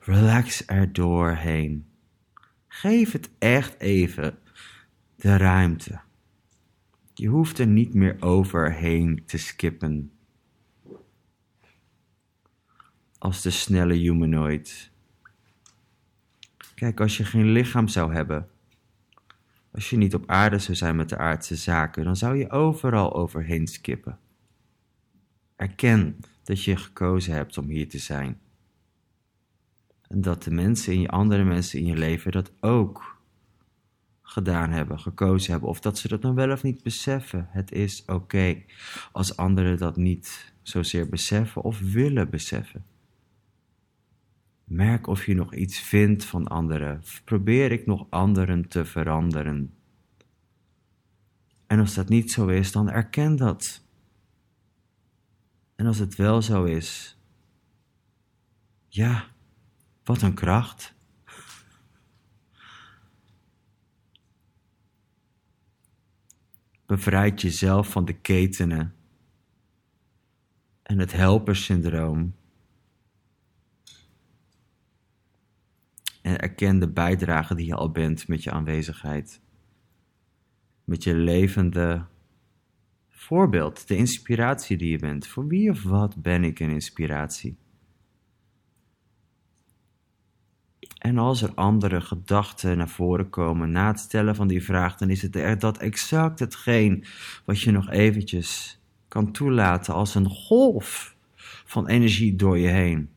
relax 0.00 0.62
er 0.66 0.92
doorheen. 0.92 1.86
Geef 2.68 3.12
het 3.12 3.30
echt 3.38 3.80
even 3.80 4.38
de 5.16 5.36
ruimte. 5.36 6.00
Je 7.14 7.28
hoeft 7.28 7.58
er 7.58 7.66
niet 7.66 7.94
meer 7.94 8.16
overheen 8.20 9.22
te 9.26 9.38
skippen. 9.38 10.12
Als 13.18 13.42
de 13.42 13.50
snelle 13.50 13.94
humanoid. 13.94 14.90
Kijk, 16.74 17.00
als 17.00 17.16
je 17.16 17.24
geen 17.24 17.52
lichaam 17.52 17.88
zou 17.88 18.12
hebben, 18.12 18.48
als 19.72 19.90
je 19.90 19.96
niet 19.96 20.14
op 20.14 20.30
aarde 20.30 20.58
zou 20.58 20.76
zijn 20.76 20.96
met 20.96 21.08
de 21.08 21.18
aardse 21.18 21.56
zaken, 21.56 22.04
dan 22.04 22.16
zou 22.16 22.36
je 22.36 22.50
overal 22.50 23.14
overheen 23.14 23.66
skippen. 23.66 24.18
Erken 25.60 26.16
dat 26.42 26.64
je 26.64 26.76
gekozen 26.76 27.34
hebt 27.34 27.58
om 27.58 27.68
hier 27.68 27.88
te 27.88 27.98
zijn. 27.98 28.40
En 30.08 30.20
dat 30.20 30.42
de 30.42 30.50
mensen 30.50 30.92
in 30.92 31.00
je, 31.00 31.08
andere 31.08 31.44
mensen 31.44 31.78
in 31.78 31.86
je 31.86 31.96
leven 31.96 32.32
dat 32.32 32.52
ook 32.60 33.18
gedaan 34.22 34.70
hebben, 34.70 35.00
gekozen 35.00 35.52
hebben. 35.52 35.68
Of 35.68 35.80
dat 35.80 35.98
ze 35.98 36.08
dat 36.08 36.22
dan 36.22 36.34
wel 36.34 36.50
of 36.50 36.62
niet 36.62 36.82
beseffen. 36.82 37.46
Het 37.50 37.72
is 37.72 38.04
oké 38.06 38.62
als 39.12 39.36
anderen 39.36 39.78
dat 39.78 39.96
niet 39.96 40.52
zozeer 40.62 41.08
beseffen 41.08 41.62
of 41.62 41.80
willen 41.80 42.30
beseffen. 42.30 42.84
Merk 44.64 45.06
of 45.06 45.26
je 45.26 45.34
nog 45.34 45.54
iets 45.54 45.78
vindt 45.80 46.24
van 46.24 46.48
anderen. 46.48 47.02
Probeer 47.24 47.72
ik 47.72 47.86
nog 47.86 48.06
anderen 48.10 48.68
te 48.68 48.84
veranderen. 48.84 49.74
En 51.66 51.80
als 51.80 51.94
dat 51.94 52.08
niet 52.08 52.32
zo 52.32 52.46
is, 52.46 52.72
dan 52.72 52.90
erken 52.90 53.36
dat. 53.36 53.88
En 55.80 55.86
als 55.86 55.98
het 55.98 56.16
wel 56.16 56.42
zo 56.42 56.64
is, 56.64 57.18
ja, 58.88 59.26
wat 60.04 60.22
een 60.22 60.34
kracht. 60.34 60.94
Bevrijd 66.86 67.40
jezelf 67.40 67.90
van 67.90 68.04
de 68.04 68.12
ketenen 68.12 68.94
en 70.82 70.98
het 70.98 71.12
helpersyndroom. 71.12 72.34
En 76.22 76.38
erken 76.38 76.78
de 76.78 76.88
bijdrage 76.88 77.54
die 77.54 77.66
je 77.66 77.74
al 77.74 77.90
bent 77.90 78.28
met 78.28 78.42
je 78.42 78.50
aanwezigheid. 78.50 79.40
Met 80.84 81.04
je 81.04 81.14
levende 81.14 82.06
voorbeeld, 83.20 83.88
de 83.88 83.96
inspiratie 83.96 84.76
die 84.76 84.90
je 84.90 84.98
bent. 84.98 85.26
Voor 85.26 85.46
wie 85.46 85.70
of 85.70 85.82
wat 85.82 86.22
ben 86.22 86.44
ik 86.44 86.60
een 86.60 86.70
inspiratie? 86.70 87.56
En 90.98 91.18
als 91.18 91.42
er 91.42 91.54
andere 91.54 92.00
gedachten 92.00 92.76
naar 92.76 92.88
voren 92.88 93.30
komen 93.30 93.70
na 93.70 93.86
het 93.86 93.98
stellen 93.98 94.34
van 94.34 94.48
die 94.48 94.64
vraag, 94.64 94.96
dan 94.96 95.10
is 95.10 95.22
het 95.22 95.60
dat 95.60 95.78
exact 95.78 96.38
hetgeen 96.38 97.04
wat 97.44 97.60
je 97.60 97.70
nog 97.70 97.90
eventjes 97.90 98.80
kan 99.08 99.32
toelaten 99.32 99.94
als 99.94 100.14
een 100.14 100.28
golf 100.28 101.16
van 101.64 101.86
energie 101.86 102.36
door 102.36 102.58
je 102.58 102.68
heen. 102.68 103.08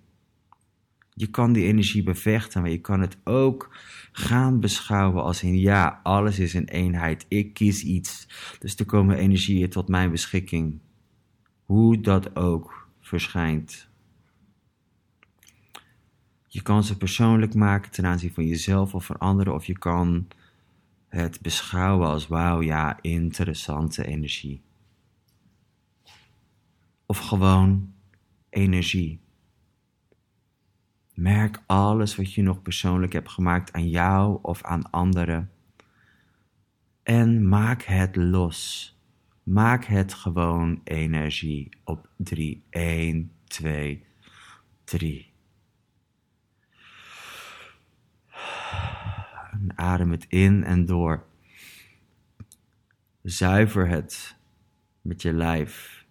Je 1.15 1.27
kan 1.27 1.53
die 1.53 1.65
energie 1.65 2.03
bevechten, 2.03 2.61
maar 2.61 2.69
je 2.69 2.81
kan 2.81 3.01
het 3.01 3.17
ook 3.23 3.77
gaan 4.11 4.59
beschouwen 4.59 5.23
als 5.23 5.43
in 5.43 5.59
ja, 5.59 5.99
alles 6.03 6.39
is 6.39 6.53
een 6.53 6.67
eenheid. 6.67 7.25
Ik 7.27 7.53
kies 7.53 7.83
iets. 7.83 8.27
Dus 8.59 8.75
er 8.75 8.85
komen 8.85 9.17
energieën 9.17 9.69
tot 9.69 9.87
mijn 9.87 10.11
beschikking. 10.11 10.79
Hoe 11.65 12.01
dat 12.01 12.35
ook 12.35 12.87
verschijnt. 12.99 13.87
Je 16.47 16.61
kan 16.61 16.83
ze 16.83 16.97
persoonlijk 16.97 17.53
maken 17.53 17.91
ten 17.91 18.05
aanzien 18.05 18.33
van 18.33 18.45
jezelf 18.45 18.95
of 18.95 19.05
van 19.05 19.17
anderen, 19.17 19.53
of 19.53 19.65
je 19.65 19.77
kan 19.77 20.27
het 21.07 21.41
beschouwen 21.41 22.07
als 22.07 22.27
wauw, 22.27 22.61
ja, 22.61 23.01
interessante 23.01 24.05
energie. 24.05 24.61
Of 27.05 27.19
gewoon 27.19 27.93
energie. 28.49 29.22
Merk 31.13 31.63
alles 31.65 32.15
wat 32.15 32.33
je 32.33 32.41
nog 32.41 32.61
persoonlijk 32.61 33.13
hebt 33.13 33.29
gemaakt 33.29 33.73
aan 33.73 33.89
jou 33.89 34.39
of 34.41 34.63
aan 34.63 34.91
anderen. 34.91 35.51
En 37.03 37.47
maak 37.47 37.81
het 37.83 38.15
los. 38.15 38.91
Maak 39.43 39.85
het 39.85 40.13
gewoon 40.13 40.81
energie 40.83 41.69
op 41.83 42.09
3. 42.17 42.63
1, 42.69 43.31
2, 43.47 44.05
3. 44.83 45.33
adem 49.75 50.11
het 50.11 50.25
in 50.29 50.63
en 50.63 50.85
door. 50.85 51.25
Zuiver 53.21 53.87
het 53.87 54.35
met 55.01 55.21
je 55.21 55.33
lijf. 55.33 56.02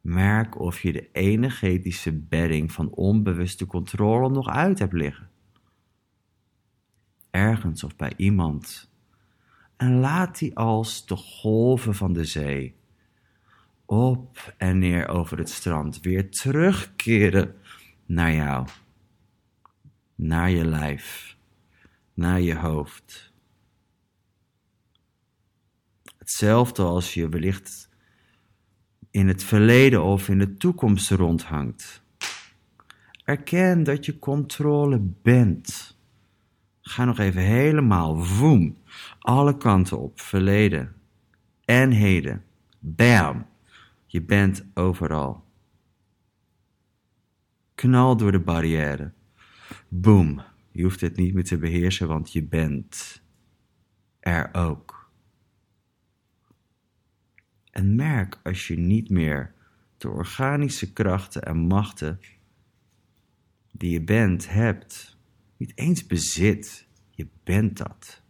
Merk 0.00 0.60
of 0.60 0.80
je 0.80 0.92
de 0.92 1.08
energetische 1.12 2.12
bedding 2.12 2.72
van 2.72 2.90
onbewuste 2.90 3.66
controle 3.66 4.30
nog 4.30 4.48
uit 4.48 4.78
hebt 4.78 4.92
liggen. 4.92 5.30
Ergens 7.30 7.84
of 7.84 7.96
bij 7.96 8.12
iemand. 8.16 8.90
En 9.76 10.00
laat 10.00 10.38
die 10.38 10.56
als 10.56 11.06
de 11.06 11.16
golven 11.16 11.94
van 11.94 12.12
de 12.12 12.24
zee 12.24 12.74
op 13.84 14.54
en 14.56 14.78
neer 14.78 15.08
over 15.08 15.38
het 15.38 15.50
strand 15.50 16.00
weer 16.00 16.30
terugkeren 16.30 17.54
naar 18.06 18.32
jou, 18.34 18.66
naar 20.14 20.50
je 20.50 20.64
lijf 20.64 21.30
naar 22.20 22.40
je 22.40 22.56
hoofd. 22.56 23.32
Hetzelfde 26.18 26.82
als 26.82 27.14
je 27.14 27.28
wellicht 27.28 27.89
in 29.10 29.28
het 29.28 29.44
verleden 29.44 30.02
of 30.02 30.28
in 30.28 30.38
de 30.38 30.56
toekomst 30.56 31.10
rondhangt. 31.10 32.02
Erken 33.24 33.82
dat 33.82 34.04
je 34.04 34.18
controle 34.18 35.00
bent. 35.22 35.98
Ga 36.80 37.04
nog 37.04 37.18
even 37.18 37.42
helemaal 37.42 38.16
voem, 38.16 38.76
alle 39.18 39.56
kanten 39.56 39.98
op, 39.98 40.20
verleden 40.20 40.94
en 41.64 41.90
heden. 41.90 42.44
Bam, 42.78 43.46
je 44.06 44.22
bent 44.22 44.64
overal. 44.74 45.44
Knal 47.74 48.16
door 48.16 48.32
de 48.32 48.40
barrière. 48.40 49.12
Boom, 49.88 50.42
je 50.72 50.82
hoeft 50.82 51.00
het 51.00 51.16
niet 51.16 51.34
meer 51.34 51.44
te 51.44 51.58
beheersen, 51.58 52.08
want 52.08 52.32
je 52.32 52.42
bent 52.42 53.22
er 54.20 54.48
ook. 54.52 54.99
En 57.70 57.94
merk 57.94 58.40
als 58.42 58.66
je 58.66 58.78
niet 58.78 59.10
meer 59.10 59.54
de 59.96 60.08
organische 60.08 60.92
krachten 60.92 61.42
en 61.42 61.56
machten 61.56 62.20
die 63.72 63.90
je 63.90 64.02
bent, 64.02 64.48
hebt, 64.48 65.18
niet 65.56 65.72
eens 65.74 66.06
bezit, 66.06 66.86
je 67.10 67.26
bent 67.44 67.76
dat. 67.76 68.22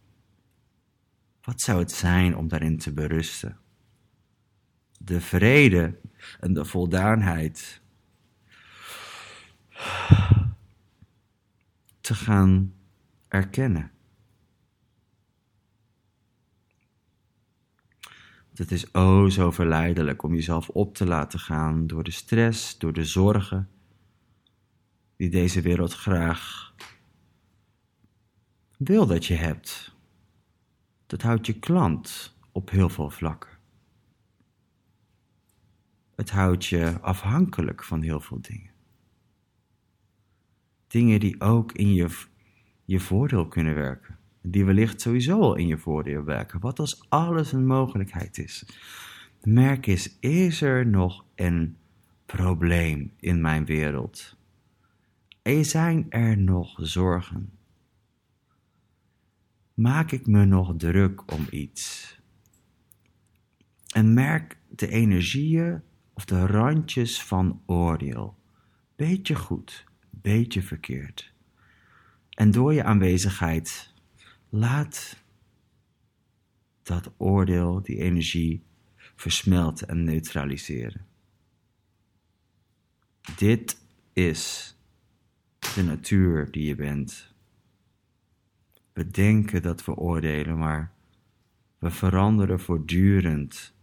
Wat 1.42 1.60
zou 1.60 1.78
het 1.78 1.92
zijn 1.92 2.36
om 2.36 2.48
daarin 2.48 2.78
te 2.78 2.92
berusten? 2.92 3.58
De 4.98 5.20
vrede 5.20 6.00
en 6.40 6.52
de 6.52 6.64
voldaanheid 6.64 7.80
te 12.00 12.14
gaan 12.14 12.74
erkennen. 13.28 13.90
Het 18.60 18.72
is 18.72 18.94
o 18.94 19.22
oh 19.22 19.30
zo 19.30 19.50
verleidelijk 19.50 20.22
om 20.22 20.34
jezelf 20.34 20.68
op 20.68 20.94
te 20.94 21.06
laten 21.06 21.38
gaan 21.38 21.86
door 21.86 22.04
de 22.04 22.10
stress, 22.10 22.78
door 22.78 22.92
de 22.92 23.04
zorgen 23.04 23.68
die 25.16 25.30
deze 25.30 25.60
wereld 25.60 25.92
graag 25.92 26.74
wil 28.76 29.06
dat 29.06 29.26
je 29.26 29.34
hebt. 29.34 29.94
Dat 31.06 31.22
houdt 31.22 31.46
je 31.46 31.58
klant 31.58 32.36
op 32.52 32.70
heel 32.70 32.88
veel 32.88 33.10
vlakken. 33.10 33.50
Het 36.14 36.30
houdt 36.30 36.66
je 36.66 37.00
afhankelijk 37.00 37.84
van 37.84 38.02
heel 38.02 38.20
veel 38.20 38.40
dingen 38.40 38.70
dingen 40.90 41.20
die 41.20 41.40
ook 41.40 41.72
in 41.72 41.94
je, 41.94 42.08
je 42.84 43.00
voordeel 43.00 43.48
kunnen 43.48 43.74
werken. 43.74 44.18
Die 44.50 44.64
wellicht 44.64 45.00
sowieso 45.00 45.40
al 45.40 45.54
in 45.54 45.66
je 45.66 45.78
voordeel 45.78 46.24
werken. 46.24 46.60
Wat 46.60 46.78
als 46.78 47.04
alles 47.08 47.52
een 47.52 47.66
mogelijkheid 47.66 48.38
is? 48.38 48.66
Merk 49.42 49.86
is, 49.86 50.16
is 50.20 50.62
er 50.62 50.86
nog 50.86 51.24
een 51.34 51.76
probleem 52.26 53.12
in 53.16 53.40
mijn 53.40 53.64
wereld? 53.64 54.36
Zijn 55.60 56.06
er 56.08 56.38
nog 56.38 56.78
zorgen? 56.80 57.50
Maak 59.74 60.10
ik 60.10 60.26
me 60.26 60.44
nog 60.44 60.74
druk 60.76 61.32
om 61.32 61.46
iets? 61.50 62.18
En 63.94 64.14
merk 64.14 64.58
de 64.68 64.88
energieën 64.88 65.82
of 66.14 66.24
de 66.24 66.46
randjes 66.46 67.22
van 67.22 67.62
oordeel. 67.66 68.36
Beetje 68.96 69.34
goed, 69.34 69.84
beetje 70.10 70.62
verkeerd. 70.62 71.32
En 72.30 72.50
door 72.50 72.74
je 72.74 72.84
aanwezigheid 72.84 73.92
laat 74.50 75.16
dat 76.82 77.12
oordeel, 77.16 77.82
die 77.82 77.98
energie, 77.98 78.62
versmelten 78.96 79.88
en 79.88 80.04
neutraliseren. 80.04 81.06
Dit 83.36 83.76
is 84.12 84.74
de 85.74 85.82
natuur 85.82 86.50
die 86.50 86.66
je 86.66 86.74
bent. 86.74 87.34
We 88.92 89.10
denken 89.10 89.62
dat 89.62 89.84
we 89.84 89.94
oordelen, 89.94 90.58
maar 90.58 90.92
we 91.78 91.90
veranderen 91.90 92.60
voortdurend. 92.60 93.74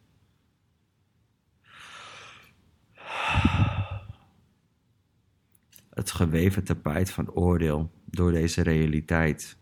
Het 5.89 6.11
geweven 6.11 6.63
tapijt 6.63 7.11
van 7.11 7.31
oordeel 7.31 7.91
door 8.05 8.31
deze 8.31 8.61
realiteit. 8.61 9.57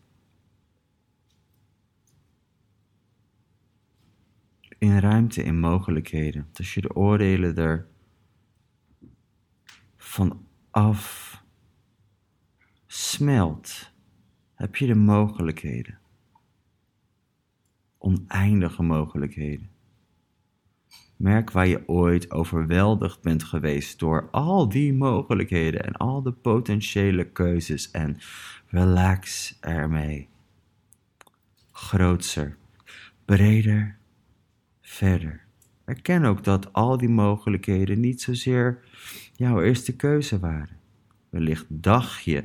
In 4.86 5.00
ruimte, 5.00 5.44
in 5.44 5.60
mogelijkheden. 5.60 6.48
Als 6.54 6.74
je 6.74 6.82
de 6.82 6.96
oordelen 6.96 7.56
er 7.56 7.88
van 9.98 10.46
af 10.72 11.44
smelt, 12.88 13.92
heb 14.54 14.76
je 14.76 14.88
de 14.88 14.96
mogelijkheden. 14.96 15.98
Oneindige 17.98 18.84
mogelijkheden. 18.84 19.70
Merk 21.16 21.52
waar 21.52 21.68
je 21.68 21.88
ooit 21.88 22.32
overweldigd 22.32 23.22
bent 23.22 23.44
geweest 23.44 24.00
door 24.00 24.30
al 24.32 24.70
die 24.70 24.94
mogelijkheden 24.94 25.84
en 25.84 25.94
al 25.94 26.22
de 26.22 26.32
potentiële 26.32 27.32
keuzes 27.32 27.92
en 27.92 28.18
relax 28.68 29.58
ermee. 29.60 30.30
Grootser, 31.72 32.58
breder, 33.26 33.98
verder. 34.86 35.44
Erken 35.86 36.26
ook 36.26 36.44
dat 36.44 36.74
al 36.74 36.98
die 36.98 37.10
mogelijkheden 37.10 38.00
niet 38.00 38.22
zozeer 38.22 38.80
jouw 39.36 39.62
eerste 39.62 39.96
keuze 39.96 40.40
waren. 40.40 40.78
Wellicht 41.30 41.66
dacht 41.68 42.24
je 42.24 42.44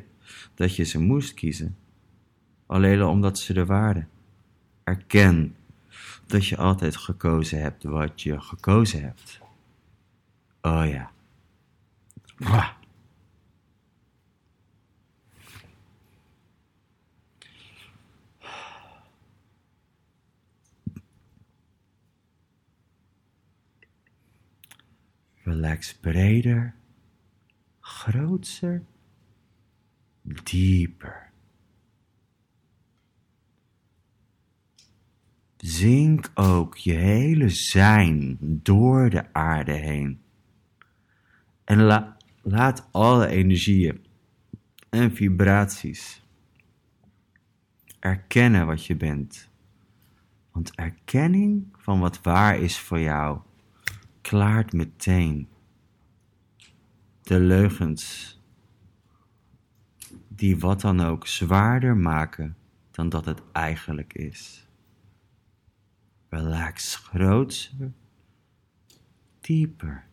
dat 0.55 0.77
je 0.77 0.85
ze 0.85 1.01
moest 1.01 1.35
kiezen, 1.35 1.77
alleen 2.67 3.03
omdat 3.03 3.39
ze 3.39 3.55
er 3.55 3.67
waren. 3.67 4.09
Erken 4.85 5.57
dat 6.27 6.47
je 6.47 6.57
altijd 6.57 6.97
gekozen 6.97 7.61
hebt 7.61 7.85
wat 7.85 8.23
je 8.23 8.41
gekozen 8.41 9.03
hebt. 9.03 9.41
Oh 10.61 10.85
ja. 10.87 11.11
Wah. 12.37 12.69
Relax 25.51 25.95
breder, 25.95 26.75
groter 27.81 28.83
dieper. 30.23 31.33
Zink 35.57 36.31
ook 36.35 36.77
je 36.77 36.93
hele 36.93 37.49
zijn 37.49 38.37
door 38.41 39.11
de 39.11 39.33
aarde 39.33 39.73
heen. 39.73 40.21
En 41.65 42.07
laat 42.43 42.89
alle 42.91 43.27
energieën 43.27 44.05
en 44.91 45.15
vibraties 45.15 46.25
erkennen 47.99 48.67
wat 48.67 48.87
je 48.87 48.97
bent. 48.97 49.49
Want 50.53 50.75
erkenning 50.75 51.77
van 51.77 52.01
wat 52.01 52.23
waar 52.23 52.59
is 52.59 52.79
voor 52.79 53.01
jou 53.01 53.41
klaart 54.21 54.73
meteen 54.73 55.49
de 57.23 57.41
leugens 57.41 58.39
die 60.29 60.59
wat 60.59 60.81
dan 60.81 61.01
ook 61.01 61.27
zwaarder 61.27 61.97
maken 61.97 62.57
dan 62.91 63.09
dat 63.09 63.25
het 63.25 63.43
eigenlijk 63.53 64.13
is. 64.13 64.69
Relax 66.29 66.97
groter, 66.97 67.93
dieper, 69.41 70.07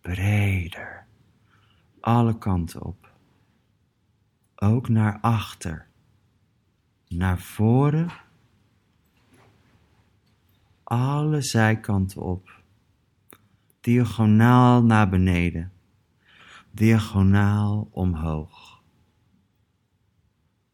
breder, 0.00 1.06
alle 2.00 2.38
kanten 2.38 2.82
op. 2.82 3.12
Ook 4.54 4.88
naar 4.88 5.18
achter, 5.20 5.88
naar 7.08 7.38
voren, 7.38 8.10
alle 10.88 11.42
zijkanten 11.42 12.22
op, 12.22 12.62
diagonaal 13.80 14.84
naar 14.84 15.08
beneden 15.08 15.70
diagonaal 16.76 17.88
omhoog. 17.90 18.82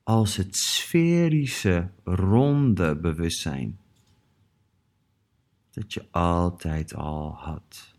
Als 0.03 0.37
het 0.37 0.57
sferische, 0.57 1.91
ronde 2.05 2.97
bewustzijn 2.97 3.81
dat 5.71 5.93
je 5.93 6.07
altijd 6.11 6.95
al 6.95 7.35
had. 7.35 7.97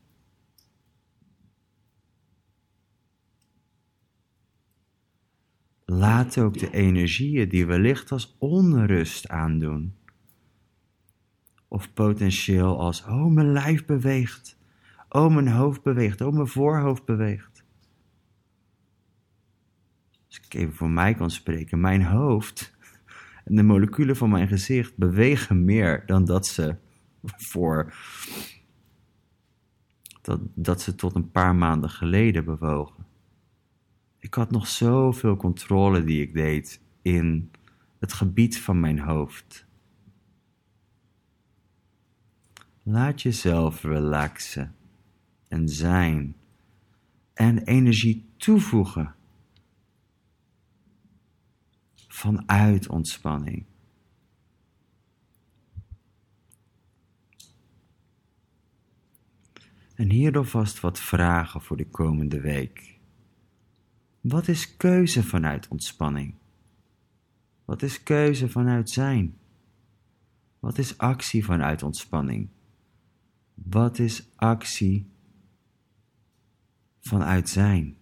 Laat 5.86 6.38
ook 6.38 6.60
de 6.60 6.72
energieën 6.72 7.50
die 7.50 7.66
wellicht 7.66 8.12
als 8.12 8.36
onrust 8.40 9.28
aandoen, 9.28 9.96
of 11.74 11.94
potentieel 11.94 12.80
als, 12.80 13.04
oh 13.04 13.26
mijn 13.26 13.52
lijf 13.52 13.86
beweegt, 13.86 14.58
oh 15.10 15.34
mijn 15.34 15.48
hoofd 15.48 15.84
beweegt, 15.84 16.22
oh 16.22 16.34
mijn 16.34 16.48
voorhoofd 16.48 17.06
beweegt 17.06 17.54
als 20.36 20.46
ik 20.46 20.54
even 20.54 20.74
voor 20.74 20.90
mij 20.90 21.14
kan 21.14 21.32
spreken, 21.32 21.80
mijn 21.80 22.04
hoofd 22.04 22.74
en 23.46 23.56
de 23.56 23.64
moleculen 23.64 24.16
van 24.16 24.30
mijn 24.30 24.48
gezicht 24.48 24.98
bewegen 24.98 25.66
meer 25.66 26.06
dan 26.06 26.26
dat 26.26 26.48
ze 26.48 26.76
voor 27.22 27.94
dat, 30.22 30.40
dat 30.54 30.82
ze 30.82 30.96
tot 30.96 31.16
een 31.16 31.32
paar 31.32 31.56
maanden 31.56 31.90
geleden 31.90 32.46
bewogen. 32.46 33.06
Ik 34.20 34.34
had 34.34 34.52
nog 34.52 34.68
zoveel 34.68 35.36
controle 35.36 36.04
die 36.04 36.22
ik 36.22 36.34
deed 36.34 36.82
in 37.02 37.52
het 38.00 38.14
gebied 38.14 38.60
van 38.60 38.80
mijn 38.80 39.00
hoofd. 39.00 39.66
Laat 42.84 43.22
jezelf 43.22 43.84
relaxen 43.84 44.76
en 45.48 45.70
zijn 45.70 46.36
en 47.34 47.64
energie 47.64 48.26
toevoegen 48.38 49.16
vanuit 52.08 52.88
ontspanning. 52.88 53.66
En 59.96 60.10
hier 60.10 60.38
alvast 60.38 60.80
wat 60.80 61.00
vragen 61.00 61.62
voor 61.62 61.78
de 61.78 61.90
komende 61.90 62.42
week. 62.42 63.00
Wat 64.22 64.48
is 64.48 64.78
keuze 64.78 65.24
vanuit 65.24 65.68
ontspanning? 65.68 66.36
Wat 67.66 67.82
is 67.82 68.04
keuze 68.04 68.50
vanuit 68.50 68.90
zijn? 68.90 69.38
Wat 70.60 70.78
is 70.78 70.98
actie 70.98 71.46
vanuit 71.46 71.84
ontspanning? 71.84 72.50
Wat 73.54 74.00
is 74.00 74.30
actie 74.36 75.12
vanuit 77.00 77.50
zijn? 77.50 77.98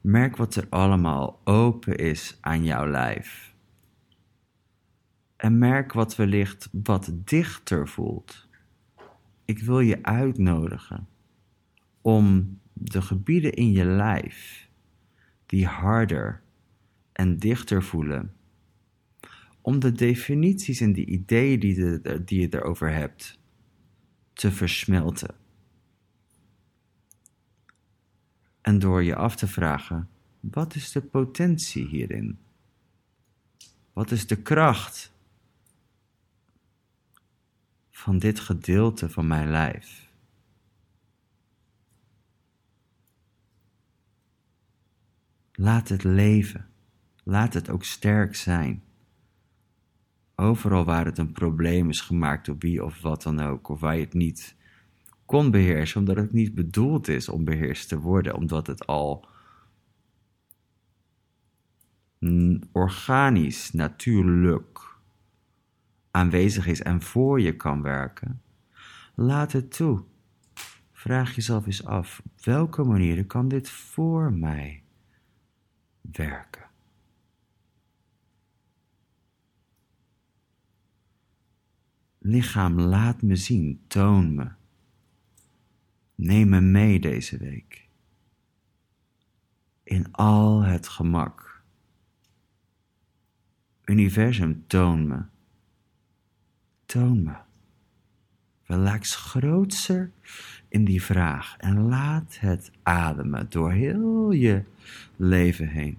Merk 0.00 0.36
wat 0.36 0.54
er 0.54 0.66
allemaal 0.68 1.40
open 1.44 1.96
is 1.96 2.38
aan 2.40 2.64
jouw 2.64 2.86
lijf. 2.86 3.54
En 5.36 5.58
merk 5.58 5.92
wat 5.92 6.16
wellicht 6.16 6.68
wat 6.72 7.10
dichter 7.14 7.88
voelt. 7.88 8.48
Ik 9.44 9.58
wil 9.58 9.80
je 9.80 10.02
uitnodigen 10.02 11.08
om 12.00 12.58
de 12.72 13.02
gebieden 13.02 13.52
in 13.52 13.72
je 13.72 13.84
lijf 13.84 14.68
die 15.46 15.66
harder 15.66 16.42
en 17.12 17.38
dichter 17.38 17.82
voelen, 17.82 18.34
om 19.68 19.78
de 19.78 19.92
definities 19.92 20.80
en 20.80 20.92
de 20.92 21.04
ideeën 21.04 21.60
die, 21.60 22.00
die 22.24 22.40
je 22.40 22.54
erover 22.54 22.92
hebt 22.92 23.38
te 24.32 24.52
versmelten. 24.52 25.34
En 28.60 28.78
door 28.78 29.02
je 29.02 29.14
af 29.14 29.36
te 29.36 29.46
vragen, 29.46 30.08
wat 30.40 30.74
is 30.74 30.92
de 30.92 31.00
potentie 31.00 31.86
hierin? 31.86 32.38
Wat 33.92 34.10
is 34.10 34.26
de 34.26 34.42
kracht 34.42 35.12
van 37.90 38.18
dit 38.18 38.40
gedeelte 38.40 39.08
van 39.08 39.26
mijn 39.26 39.50
lijf? 39.50 40.10
Laat 45.52 45.88
het 45.88 46.04
leven. 46.04 46.68
Laat 47.24 47.54
het 47.54 47.68
ook 47.70 47.84
sterk 47.84 48.34
zijn. 48.34 48.86
Overal 50.40 50.84
waar 50.84 51.04
het 51.04 51.18
een 51.18 51.32
probleem 51.32 51.88
is 51.88 52.00
gemaakt 52.00 52.46
door 52.46 52.56
wie 52.58 52.84
of 52.84 53.00
wat 53.00 53.22
dan 53.22 53.40
ook, 53.40 53.68
of 53.68 53.80
waar 53.80 53.94
je 53.94 54.04
het 54.04 54.14
niet 54.14 54.56
kon 55.24 55.50
beheersen, 55.50 56.00
omdat 56.00 56.16
het 56.16 56.32
niet 56.32 56.54
bedoeld 56.54 57.08
is 57.08 57.28
om 57.28 57.44
beheerst 57.44 57.88
te 57.88 57.98
worden, 57.98 58.34
omdat 58.34 58.66
het 58.66 58.86
al 58.86 59.28
organisch, 62.72 63.72
natuurlijk 63.72 64.96
aanwezig 66.10 66.66
is 66.66 66.82
en 66.82 67.02
voor 67.02 67.40
je 67.40 67.56
kan 67.56 67.82
werken. 67.82 68.42
Laat 69.14 69.52
het 69.52 69.76
toe. 69.76 70.02
Vraag 70.92 71.34
jezelf 71.34 71.66
eens 71.66 71.84
af, 71.84 72.20
op 72.24 72.44
welke 72.44 72.84
manier 72.84 73.26
kan 73.26 73.48
dit 73.48 73.70
voor 73.70 74.32
mij 74.32 74.82
werken? 76.00 76.67
Lichaam, 82.28 82.80
laat 82.80 83.22
me 83.22 83.36
zien, 83.36 83.80
toon 83.86 84.34
me. 84.34 84.48
Neem 86.14 86.48
me 86.48 86.60
mee 86.60 87.00
deze 87.00 87.36
week. 87.38 87.88
In 89.82 90.12
al 90.12 90.62
het 90.62 90.88
gemak. 90.88 91.62
Universum, 93.84 94.64
toon 94.66 95.06
me. 95.06 95.22
Toon 96.86 97.22
me. 97.22 97.36
Relax 98.62 99.16
grootser 99.16 100.10
in 100.68 100.84
die 100.84 101.02
vraag 101.02 101.56
en 101.56 101.80
laat 101.80 102.38
het 102.40 102.70
ademen 102.82 103.50
door 103.50 103.72
heel 103.72 104.30
je 104.30 104.64
leven 105.16 105.68
heen. 105.68 105.98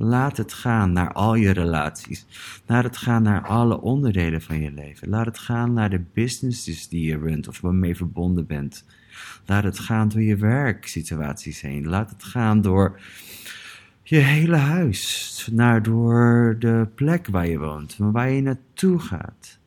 Laat 0.00 0.36
het 0.36 0.52
gaan 0.52 0.92
naar 0.92 1.12
al 1.12 1.34
je 1.34 1.50
relaties. 1.50 2.26
Laat 2.66 2.84
het 2.84 2.96
gaan 2.96 3.22
naar 3.22 3.46
alle 3.46 3.80
onderdelen 3.80 4.42
van 4.42 4.60
je 4.60 4.70
leven. 4.70 5.08
Laat 5.08 5.26
het 5.26 5.38
gaan 5.38 5.72
naar 5.72 5.90
de 5.90 6.04
businesses 6.12 6.88
die 6.88 7.06
je 7.06 7.18
runt 7.18 7.48
of 7.48 7.60
waarmee 7.60 7.90
je 7.90 7.96
verbonden 7.96 8.46
bent. 8.46 8.84
Laat 9.46 9.64
het 9.64 9.78
gaan 9.78 10.08
door 10.08 10.22
je 10.22 10.36
werksituaties 10.36 11.60
heen. 11.60 11.88
Laat 11.88 12.10
het 12.10 12.24
gaan 12.24 12.60
door 12.60 13.00
je 14.02 14.16
hele 14.16 14.56
huis. 14.56 15.48
Naar 15.52 15.82
door 15.82 16.56
de 16.58 16.88
plek 16.94 17.26
waar 17.26 17.48
je 17.48 17.58
woont. 17.58 17.96
Waar 17.98 18.30
je 18.30 18.42
naartoe 18.42 18.98
gaat. 18.98 19.58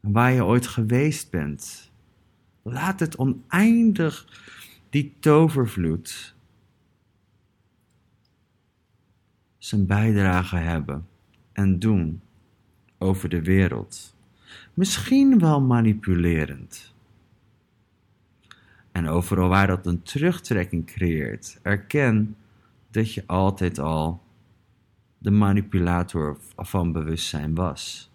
Waar 0.00 0.32
je 0.32 0.44
ooit 0.44 0.66
geweest 0.66 1.30
bent. 1.30 1.90
Laat 2.62 3.00
het 3.00 3.16
oneindig 3.16 4.26
die 4.90 5.16
tovervloed 5.20 6.36
zijn 9.58 9.86
bijdrage 9.86 10.56
hebben 10.56 11.06
en 11.52 11.78
doen 11.78 12.20
over 12.98 13.28
de 13.28 13.42
wereld. 13.42 14.16
Misschien 14.74 15.38
wel 15.38 15.60
manipulerend. 15.60 16.94
En 18.92 19.08
overal 19.08 19.48
waar 19.48 19.66
dat 19.66 19.86
een 19.86 20.02
terugtrekking 20.02 20.86
creëert, 20.86 21.58
erken 21.62 22.36
dat 22.90 23.12
je 23.12 23.26
altijd 23.26 23.78
al 23.78 24.22
de 25.18 25.30
manipulator 25.30 26.38
van 26.56 26.92
bewustzijn 26.92 27.54
was. 27.54 28.10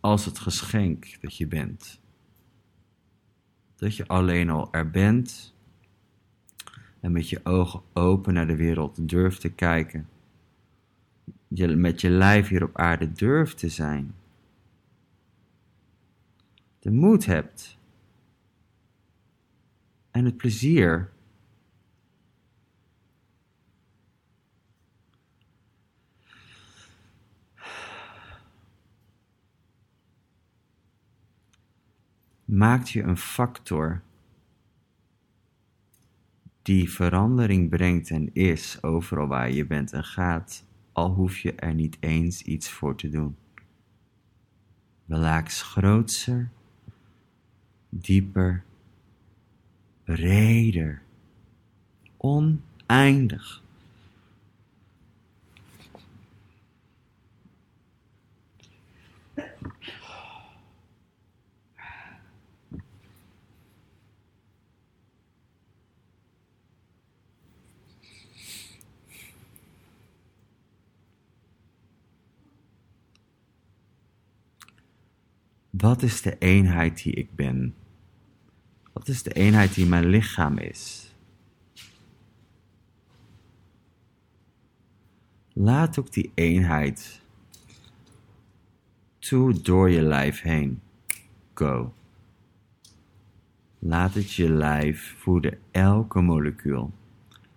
Als 0.00 0.24
het 0.24 0.38
geschenk 0.38 1.20
dat 1.20 1.36
je 1.36 1.46
bent. 1.46 2.00
Dat 3.76 3.96
je 3.96 4.06
alleen 4.06 4.50
al 4.50 4.72
er 4.72 4.90
bent 4.90 5.54
en 7.02 7.12
met 7.12 7.28
je 7.28 7.40
ogen 7.44 7.82
open 7.92 8.34
naar 8.34 8.46
de 8.46 8.56
wereld 8.56 9.08
durft 9.08 9.40
te 9.40 9.48
kijken. 9.48 10.08
Je, 11.48 11.76
met 11.76 12.00
je 12.00 12.10
lijf 12.10 12.48
hier 12.48 12.62
op 12.62 12.76
aarde 12.76 13.12
durft 13.12 13.58
te 13.58 13.68
zijn. 13.68 14.14
De 16.78 16.90
moed 16.90 17.26
hebt. 17.26 17.78
En 20.10 20.24
het 20.24 20.36
plezier. 20.36 21.10
Maakt 32.44 32.90
je 32.90 33.02
een 33.02 33.16
factor 33.16 34.02
die 36.62 36.90
verandering 36.90 37.70
brengt 37.70 38.10
en 38.10 38.34
is 38.34 38.82
overal 38.82 39.26
waar 39.26 39.50
je 39.50 39.66
bent 39.66 39.92
en 39.92 40.04
gaat, 40.04 40.64
al 40.92 41.10
hoef 41.10 41.38
je 41.38 41.54
er 41.54 41.74
niet 41.74 41.96
eens 42.00 42.42
iets 42.42 42.70
voor 42.70 42.96
te 42.96 43.08
doen. 43.08 43.36
Relax 45.06 45.62
grootser, 45.62 46.50
dieper, 47.88 48.64
breder, 50.04 51.02
oneindig. 52.16 53.62
Wat 75.82 76.02
is 76.02 76.22
de 76.22 76.38
eenheid 76.38 77.02
die 77.02 77.12
ik 77.12 77.34
ben? 77.34 77.74
Wat 78.92 79.08
is 79.08 79.22
de 79.22 79.32
eenheid 79.32 79.74
die 79.74 79.86
mijn 79.86 80.06
lichaam 80.06 80.58
is? 80.58 81.12
Laat 85.52 85.98
ook 85.98 86.12
die 86.12 86.32
eenheid 86.34 87.22
toe 89.18 89.60
door 89.60 89.90
je 89.90 90.02
lijf 90.02 90.40
heen. 90.40 90.80
Go. 91.54 91.92
Laat 93.78 94.14
het 94.14 94.32
je 94.32 94.50
lijf 94.50 95.14
voeden, 95.18 95.58
elke 95.70 96.20
molecuul. 96.20 96.92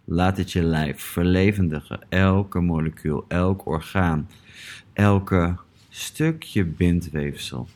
Laat 0.04 0.38
het 0.38 0.52
je 0.52 0.64
lijf 0.64 1.02
verlevendigen, 1.02 2.10
elke 2.10 2.60
molecuul, 2.60 3.26
elk 3.28 3.66
orgaan, 3.66 4.30
elke 4.94 5.56
stukje 5.90 6.66
bindweefsel. 6.66 7.68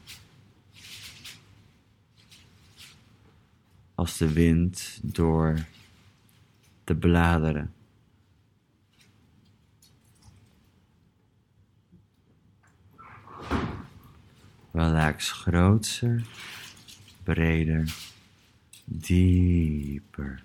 Als 3.99 4.17
de 4.17 4.33
wind 4.33 4.99
door 5.03 5.65
de 6.83 6.95
bladeren. 6.95 7.73
Relax 14.71 15.31
groter, 15.31 16.25
breder, 17.23 17.95
dieper. 18.85 20.43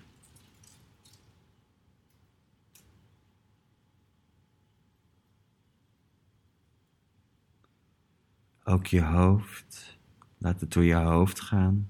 Ook 8.63 8.87
je 8.87 9.01
hoofd, 9.01 9.97
laat 10.37 10.59
het 10.59 10.73
door 10.73 10.83
je 10.83 10.93
hoofd 10.93 11.39
gaan 11.39 11.89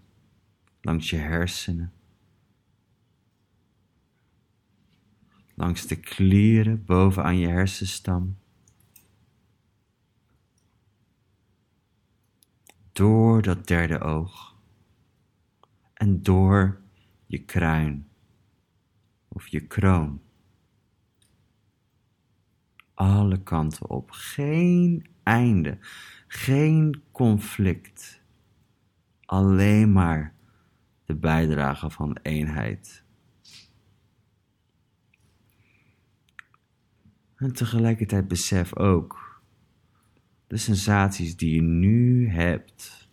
langs 0.85 1.09
je 1.09 1.17
hersenen, 1.17 1.93
langs 5.55 5.87
de 5.87 5.95
klieren 5.95 6.85
bovenaan 6.85 7.37
je 7.37 7.47
hersenstam, 7.47 8.37
door 12.91 13.41
dat 13.41 13.67
derde 13.67 13.99
oog. 13.99 14.55
En 15.93 16.21
door 16.21 16.81
je 17.25 17.43
kruin. 17.43 18.07
Of 19.27 19.47
je 19.47 19.67
kroon. 19.67 20.21
Alle 22.93 23.43
kanten 23.43 23.89
op, 23.89 24.11
geen 24.11 25.05
einde, 25.23 25.77
geen 26.27 27.03
conflict, 27.11 28.21
alleen 29.25 29.91
maar 29.91 30.34
de 31.05 31.15
bijdrage 31.15 31.89
van 31.89 32.17
eenheid. 32.21 33.03
En 37.35 37.53
tegelijkertijd 37.53 38.27
besef 38.27 38.75
ook 38.75 39.41
de 40.47 40.57
sensaties 40.57 41.35
die 41.35 41.55
je 41.55 41.61
nu 41.61 42.29
hebt 42.29 43.09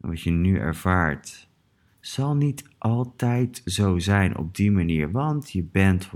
en 0.00 0.08
wat 0.08 0.20
je 0.20 0.30
nu 0.30 0.58
ervaart, 0.58 1.48
zal 2.00 2.36
niet 2.36 2.64
altijd 2.78 3.62
zo 3.64 3.98
zijn 3.98 4.36
op 4.36 4.54
die 4.54 4.70
manier, 4.70 5.10
want 5.10 5.52
je 5.52 5.62
bent 5.62 6.06
100% 6.06 6.10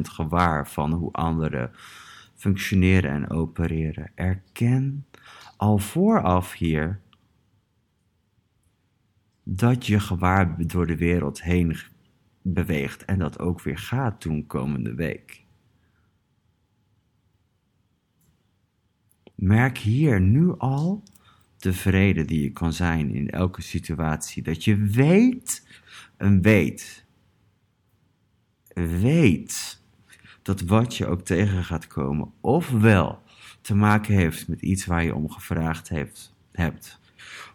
gewaar 0.00 0.68
van 0.68 0.92
hoe 0.92 1.12
anderen 1.12 1.70
functioneren 2.34 3.10
en 3.10 3.30
opereren. 3.30 4.10
Erken 4.14 5.06
al 5.56 5.78
vooraf 5.78 6.52
hier 6.52 7.00
dat 9.52 9.86
je 9.86 10.00
gewaar 10.00 10.66
door 10.66 10.86
de 10.86 10.96
wereld 10.96 11.42
heen 11.42 11.76
beweegt 12.42 13.04
en 13.04 13.18
dat 13.18 13.38
ook 13.38 13.62
weer 13.62 13.78
gaat 13.78 14.22
doen 14.22 14.46
komende 14.46 14.94
week. 14.94 15.44
Merk 19.34 19.78
hier 19.78 20.20
nu 20.20 20.54
al 20.58 21.02
de 21.56 21.72
vrede 21.72 22.24
die 22.24 22.42
je 22.42 22.50
kan 22.50 22.72
zijn 22.72 23.14
in 23.14 23.30
elke 23.30 23.62
situatie. 23.62 24.42
Dat 24.42 24.64
je 24.64 24.76
weet 24.76 25.66
en 26.16 26.42
weet, 26.42 27.04
weet 28.74 29.82
dat 30.42 30.60
wat 30.60 30.96
je 30.96 31.06
ook 31.06 31.22
tegen 31.22 31.64
gaat 31.64 31.86
komen, 31.86 32.32
ofwel 32.40 33.22
te 33.60 33.74
maken 33.74 34.14
heeft 34.14 34.48
met 34.48 34.62
iets 34.62 34.86
waar 34.86 35.04
je 35.04 35.14
om 35.14 35.30
gevraagd 35.30 35.88
hebt, 35.88 36.34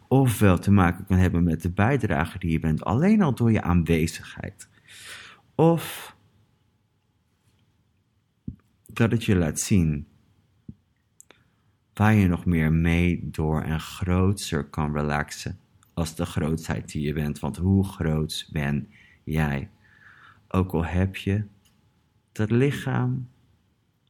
ofwel 0.07 0.59
te 0.59 0.71
maken 0.71 1.05
kan 1.05 1.17
hebben 1.17 1.43
met 1.43 1.61
de 1.61 1.71
bijdrage 1.71 2.39
die 2.39 2.51
je 2.51 2.59
bent, 2.59 2.83
alleen 2.83 3.21
al 3.21 3.35
door 3.35 3.51
je 3.51 3.61
aanwezigheid. 3.61 4.69
Of 5.55 6.15
dat 8.85 9.11
het 9.11 9.23
je 9.23 9.35
laat 9.35 9.59
zien 9.59 10.07
waar 11.93 12.13
je 12.13 12.27
nog 12.27 12.45
meer 12.45 12.71
mee, 12.71 13.29
door 13.29 13.61
en 13.61 13.79
grootser 13.79 14.63
kan 14.63 14.93
relaxen 14.93 15.59
als 15.93 16.15
de 16.15 16.25
grootheid 16.25 16.91
die 16.91 17.01
je 17.01 17.13
bent. 17.13 17.39
Want 17.39 17.57
hoe 17.57 17.85
groot 17.85 18.49
ben 18.51 18.89
jij? 19.23 19.69
Ook 20.47 20.71
al 20.71 20.85
heb 20.85 21.15
je 21.15 21.43
dat 22.31 22.51
lichaam 22.51 23.27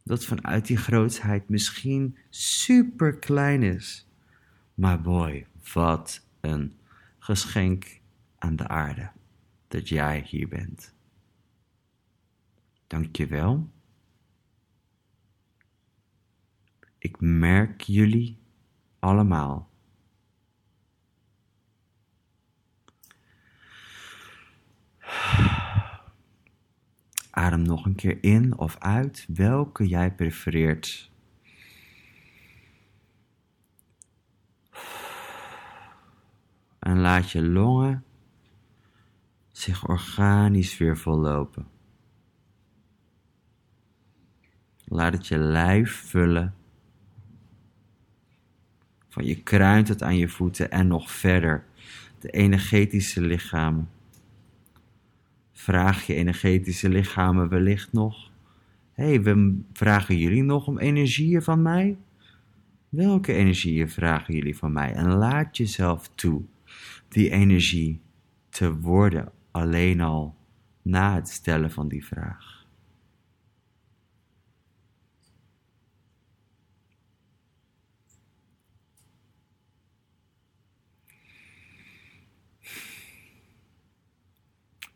dat 0.04 0.26
vanuit 0.26 0.68
die 0.68 0.78
grootheid 0.78 1.50
misschien 1.50 2.18
super 2.30 3.16
klein 3.16 3.64
is. 3.64 4.08
Maar 4.74 5.02
boy, 5.02 5.46
wat 5.74 6.28
een 6.42 6.80
geschenk 7.20 8.00
aan 8.38 8.56
de 8.56 8.68
aarde 8.68 9.12
dat 9.68 9.90
jij 9.90 10.24
hier 10.28 10.48
bent. 10.48 10.94
Dank 12.88 13.16
je 13.16 13.28
wel. 13.28 13.70
Ik 16.98 17.20
merk 17.20 17.82
jullie 17.82 18.38
allemaal. 19.00 19.70
Adem 27.32 27.62
nog 27.62 27.86
een 27.86 27.96
keer 27.96 28.24
in 28.24 28.58
of 28.58 28.78
uit, 28.80 29.26
welke 29.28 29.88
jij 29.88 30.16
prefereert. 30.16 31.12
En 36.86 37.00
laat 37.00 37.32
je 37.32 37.44
longen 37.44 38.04
zich 39.52 39.88
organisch 39.88 40.78
weer 40.78 40.98
vollopen. 40.98 41.68
Laat 44.86 45.14
het 45.14 45.28
je 45.28 45.38
lijf 45.38 45.92
vullen 45.92 46.56
van 49.10 49.26
je 49.26 49.44
kruin 49.44 49.84
tot 49.84 50.04
aan 50.04 50.18
je 50.18 50.28
voeten 50.28 50.72
en 50.72 50.88
nog 50.88 51.12
verder. 51.12 51.64
De 52.20 52.30
energetische 52.30 53.22
lichamen. 53.22 53.90
Vraag 55.52 56.04
je 56.06 56.14
energetische 56.14 56.90
lichamen 56.90 57.50
wellicht 57.50 57.94
nog. 57.94 58.32
Hé, 58.92 59.06
hey, 59.06 59.22
we 59.22 59.62
vragen 59.74 60.18
jullie 60.18 60.44
nog 60.44 60.68
om 60.68 60.78
energieën 60.78 61.42
van 61.42 61.62
mij? 61.62 61.98
Welke 62.90 63.34
energieën 63.34 63.90
vragen 63.90 64.34
jullie 64.34 64.58
van 64.58 64.72
mij? 64.74 64.94
En 64.94 65.08
laat 65.08 65.58
jezelf 65.58 66.10
toe 66.16 66.44
die 67.16 67.30
energie 67.30 68.02
te 68.50 68.80
worden 68.80 69.32
alleen 69.52 70.02
al 70.02 70.36
na 70.82 71.16
het 71.16 71.30
stellen 71.30 71.72
van 71.72 71.88
die 71.88 72.06
vraag. 72.06 72.54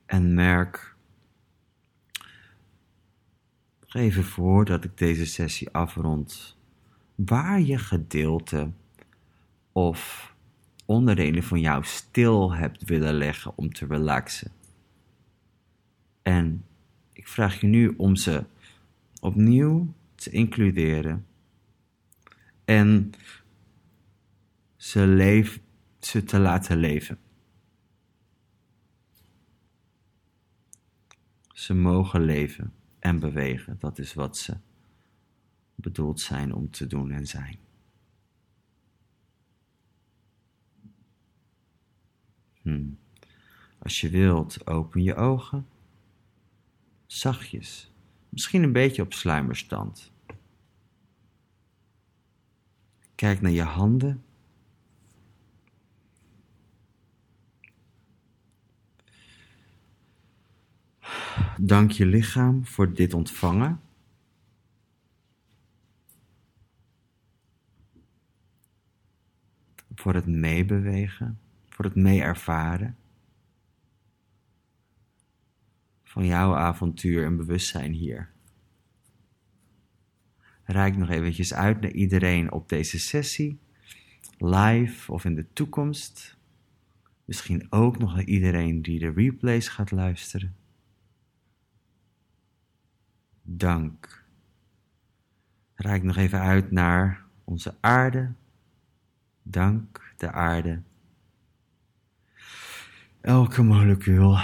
en 0.06 0.34
merk. 0.34 0.96
Even 3.88 4.24
voordat 4.24 4.84
ik 4.84 4.98
deze 4.98 5.26
sessie 5.26 5.70
afrond, 5.70 6.58
waar 7.16 7.62
je 7.62 7.78
gedeelte 7.78 8.72
of 9.72 10.29
onderdelen 10.90 11.44
van 11.44 11.60
jou 11.60 11.84
stil 11.84 12.54
hebt 12.54 12.84
willen 12.84 13.14
leggen 13.14 13.58
om 13.58 13.74
te 13.74 13.86
relaxen. 13.86 14.52
En 16.22 16.66
ik 17.14 17.28
vraag 17.28 17.62
je 17.62 17.68
nu 17.68 17.94
om 17.98 18.16
ze 18.16 18.44
opnieuw 19.22 19.94
te 20.16 20.30
includeren 20.30 21.26
en 22.66 23.12
ze, 24.76 25.08
leef, 25.08 25.60
ze 26.00 26.24
te 26.24 26.40
laten 26.40 26.78
leven. 26.78 27.18
Ze 31.48 31.74
mogen 31.74 32.22
leven 32.22 32.74
en 33.00 33.20
bewegen. 33.20 33.76
Dat 33.80 34.00
is 34.00 34.14
wat 34.14 34.38
ze 34.38 34.58
bedoeld 35.76 36.20
zijn 36.20 36.54
om 36.54 36.72
te 36.72 36.88
doen 36.88 37.12
en 37.12 37.28
zijn. 37.28 37.69
Hmm. 42.70 42.98
Als 43.80 44.02
je 44.02 44.10
wilt, 44.10 44.68
open 44.68 45.04
je 45.04 45.16
ogen. 45.16 45.68
Zachtjes. 47.06 47.92
Misschien 48.30 48.64
een 48.64 48.72
beetje 48.72 49.02
op 49.02 49.14
sluimerstand. 49.14 50.12
Kijk 53.16 53.42
naar 53.42 53.52
je 53.52 53.64
handen 53.64 54.24
Dank 61.62 61.92
je 61.92 62.06
lichaam 62.06 62.66
voor 62.66 62.94
dit 62.94 63.14
ontvangen. 63.14 63.82
Voor 69.96 70.14
het 70.14 70.26
meebewegen, 70.26 71.40
voor 71.80 71.88
het 71.88 71.96
mee-ervaren. 71.96 72.98
Van 76.04 76.26
jouw 76.26 76.56
avontuur 76.56 77.26
en 77.26 77.38
bewustzijn 77.38 77.94
hier. 77.94 78.32
Rijk 80.64 80.98
nog 80.98 81.10
eventjes 81.10 81.54
uit 81.54 81.82
naar 81.82 81.92
iedereen 81.92 82.52
op 82.52 82.70
deze 82.70 83.00
sessie, 83.00 83.60
live 84.38 85.12
of 85.12 85.26
in 85.26 85.36
de 85.36 85.46
toekomst. 85.54 86.38
Misschien 87.26 87.68
ook 87.70 87.98
nog 87.98 88.16
naar 88.16 88.24
iedereen 88.24 88.82
die 88.82 89.00
de 89.00 89.12
replays 89.12 89.68
gaat 89.68 89.92
luisteren 89.92 90.56
dank. 93.42 94.26
Raak 95.76 96.04
nog 96.04 96.16
even 96.16 96.40
uit 96.40 96.72
naar 96.72 97.26
onze 97.44 97.76
aarde. 97.80 98.34
Dank 99.44 100.14
de 100.18 100.32
aarde. 100.32 100.82
Elke 103.22 103.64
molecuul. 103.64 104.38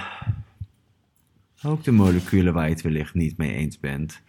Ook 1.63 1.83
de 1.83 1.91
moleculen 1.91 2.53
waar 2.53 2.63
je 2.63 2.73
het 2.73 2.81
wellicht 2.81 3.13
niet 3.13 3.37
mee 3.37 3.53
eens 3.53 3.79
bent. 3.79 4.21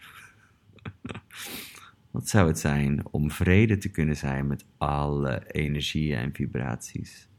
Wat 2.11 2.27
zou 2.27 2.47
het 2.47 2.59
zijn 2.59 3.05
om 3.11 3.31
vrede 3.31 3.77
te 3.77 3.89
kunnen 3.89 4.15
zijn 4.15 4.47
met 4.47 4.65
alle 4.77 5.51
energieën 5.51 6.17
en 6.17 6.33
vibraties? 6.33 7.29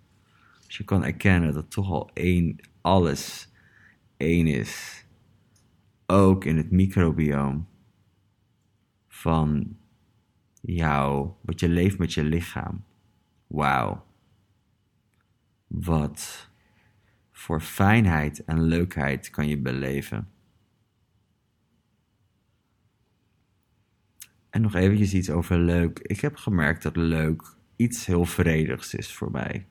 Als 0.66 0.76
je 0.76 0.84
kan 0.84 1.04
erkennen 1.04 1.52
dat 1.52 1.70
toch 1.70 1.90
al 1.90 2.10
één, 2.12 2.56
alles 2.80 3.52
één 4.16 4.46
is 4.46 5.04
ook 6.06 6.44
in 6.44 6.56
het 6.56 6.70
microbioom 6.70 7.68
van 9.08 9.76
jou, 10.60 11.30
wat 11.40 11.60
je 11.60 11.68
leeft 11.68 11.98
met 11.98 12.14
je 12.14 12.24
lichaam. 12.24 12.84
Wauw. 13.46 14.04
Wat 15.66 16.47
voor 17.38 17.60
fijnheid 17.60 18.44
en 18.44 18.62
leukheid 18.62 19.30
kan 19.30 19.48
je 19.48 19.58
beleven. 19.58 20.28
En 24.50 24.60
nog 24.60 24.74
eventjes 24.74 25.14
iets 25.14 25.30
over 25.30 25.58
leuk. 25.58 25.98
Ik 25.98 26.20
heb 26.20 26.36
gemerkt 26.36 26.82
dat 26.82 26.96
leuk 26.96 27.56
iets 27.76 28.06
heel 28.06 28.24
vredigs 28.24 28.94
is 28.94 29.12
voor 29.12 29.30
mij. 29.30 29.66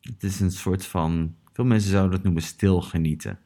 Het 0.00 0.22
is 0.22 0.40
een 0.40 0.50
soort 0.50 0.86
van, 0.86 1.36
veel 1.52 1.64
mensen 1.64 1.90
zouden 1.90 2.12
het 2.12 2.22
noemen 2.22 2.42
stil 2.42 2.80
genieten. 2.82 3.38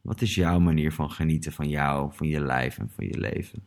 Wat 0.00 0.20
is 0.20 0.34
jouw 0.34 0.58
manier 0.58 0.92
van 0.92 1.10
genieten 1.10 1.52
van 1.52 1.68
jou, 1.68 2.14
van 2.14 2.28
je 2.28 2.40
lijf 2.40 2.78
en 2.78 2.90
van 2.90 3.06
je 3.06 3.18
leven? 3.18 3.62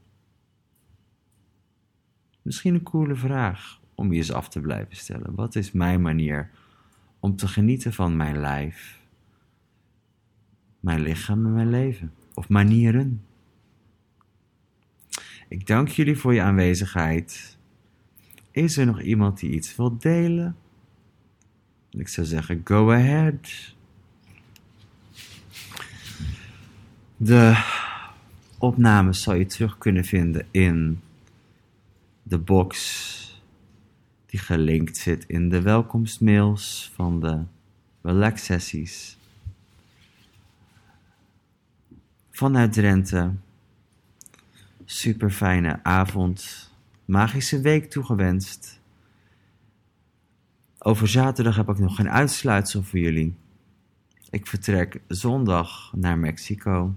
Misschien 2.42 2.74
een 2.74 2.84
coole 2.84 3.16
vraag 3.16 3.82
om 3.96 4.12
je 4.12 4.18
eens 4.18 4.32
af 4.32 4.50
te 4.50 4.62
blijven 4.62 4.96
stellen. 4.96 5.36
Wat 5.36 5.56
is 5.56 5.72
mijn 5.72 6.02
manier 6.02 6.52
om 7.22 7.36
te 7.36 7.48
genieten 7.48 7.94
van 7.94 8.16
mijn 8.16 8.40
lijf, 8.40 9.00
mijn 10.80 11.02
lichaam 11.02 11.46
en 11.46 11.54
mijn 11.54 11.70
leven? 11.70 12.14
Of 12.34 12.50
manieren? 12.50 13.26
Ik 15.48 15.68
dank 15.68 15.88
jullie 15.88 16.18
voor 16.18 16.34
je 16.34 16.42
aanwezigheid. 16.42 17.58
Is 18.52 18.78
er 18.78 18.86
nog 18.86 19.02
iemand 19.02 19.40
die 19.40 19.52
iets 19.52 19.76
wil 19.76 19.98
delen? 19.98 20.56
Ik 21.90 22.08
zou 22.08 22.28
zeggen, 22.28 22.62
go 22.64 22.92
ahead. 22.92 23.76
De 27.18 27.64
opnames 28.58 29.22
zal 29.22 29.34
je 29.34 29.46
terug 29.46 29.78
kunnen 29.78 30.06
vinden 30.06 30.48
in 30.52 31.02
de 32.24 32.38
box 32.38 33.21
die 34.32 34.40
gelinkt 34.40 34.98
zit 34.98 35.26
in 35.28 35.50
de 35.50 35.62
welkomstmails 35.62 36.92
van 36.96 37.20
de 37.20 37.44
relax 38.02 38.46
sessies. 38.46 39.18
Vanuit 42.32 42.74
Drenthe. 42.74 43.32
Super 44.86 45.32
fijne 45.32 45.84
avond. 45.84 46.70
Magische 47.06 47.62
week 47.62 47.90
toegewenst. 47.90 48.80
Over 50.78 51.08
zaterdag 51.08 51.56
heb 51.56 51.70
ik 51.70 51.80
nog 51.80 51.96
geen 51.96 52.10
uitsluitsel 52.10 52.84
voor 52.84 53.00
jullie. 53.00 53.36
Ik 54.30 54.48
vertrek 54.48 55.02
zondag 55.08 55.94
naar 55.96 56.18
Mexico 56.18 56.96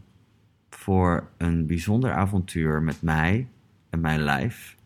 voor 0.70 1.28
een 1.36 1.66
bijzonder 1.66 2.12
avontuur 2.12 2.82
met 2.82 3.02
mij 3.02 3.48
en 3.90 4.00
mijn 4.00 4.20
lijf. 4.20 4.76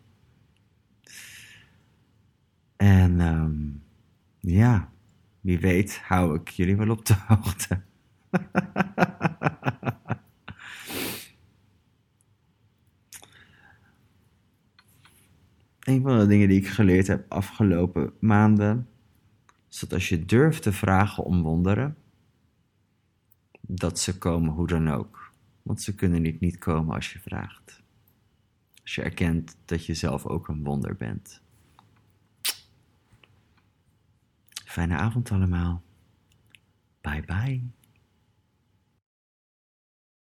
En 2.78 3.20
um, 3.20 3.82
ja, 4.40 4.92
wie 5.40 5.58
weet 5.58 5.98
hou 5.98 6.34
ik 6.34 6.48
jullie 6.48 6.76
wel 6.76 6.90
op 6.90 7.04
de 7.04 7.14
hoogte. 7.26 7.80
een 15.80 16.02
van 16.02 16.18
de 16.18 16.26
dingen 16.26 16.48
die 16.48 16.60
ik 16.60 16.68
geleerd 16.68 17.06
heb 17.06 17.32
afgelopen 17.32 18.12
maanden, 18.20 18.88
is 19.70 19.78
dat 19.78 19.92
als 19.92 20.08
je 20.08 20.24
durft 20.24 20.62
te 20.62 20.72
vragen 20.72 21.24
om 21.24 21.42
wonderen, 21.42 21.96
dat 23.60 23.98
ze 23.98 24.18
komen 24.18 24.52
hoe 24.52 24.66
dan 24.66 24.88
ook. 24.88 25.32
Want 25.62 25.82
ze 25.82 25.94
kunnen 25.94 26.22
niet 26.22 26.40
niet 26.40 26.58
komen 26.58 26.94
als 26.94 27.12
je 27.12 27.18
vraagt. 27.18 27.82
Als 28.82 28.94
je 28.94 29.02
erkent 29.02 29.56
dat 29.64 29.86
je 29.86 29.94
zelf 29.94 30.26
ook 30.26 30.48
een 30.48 30.64
wonder 30.64 30.96
bent. 30.96 31.42
Fijne 34.78 34.96
avond 34.96 35.30
allemaal. 35.30 35.82
Bye 37.00 37.22
bye. 37.22 37.70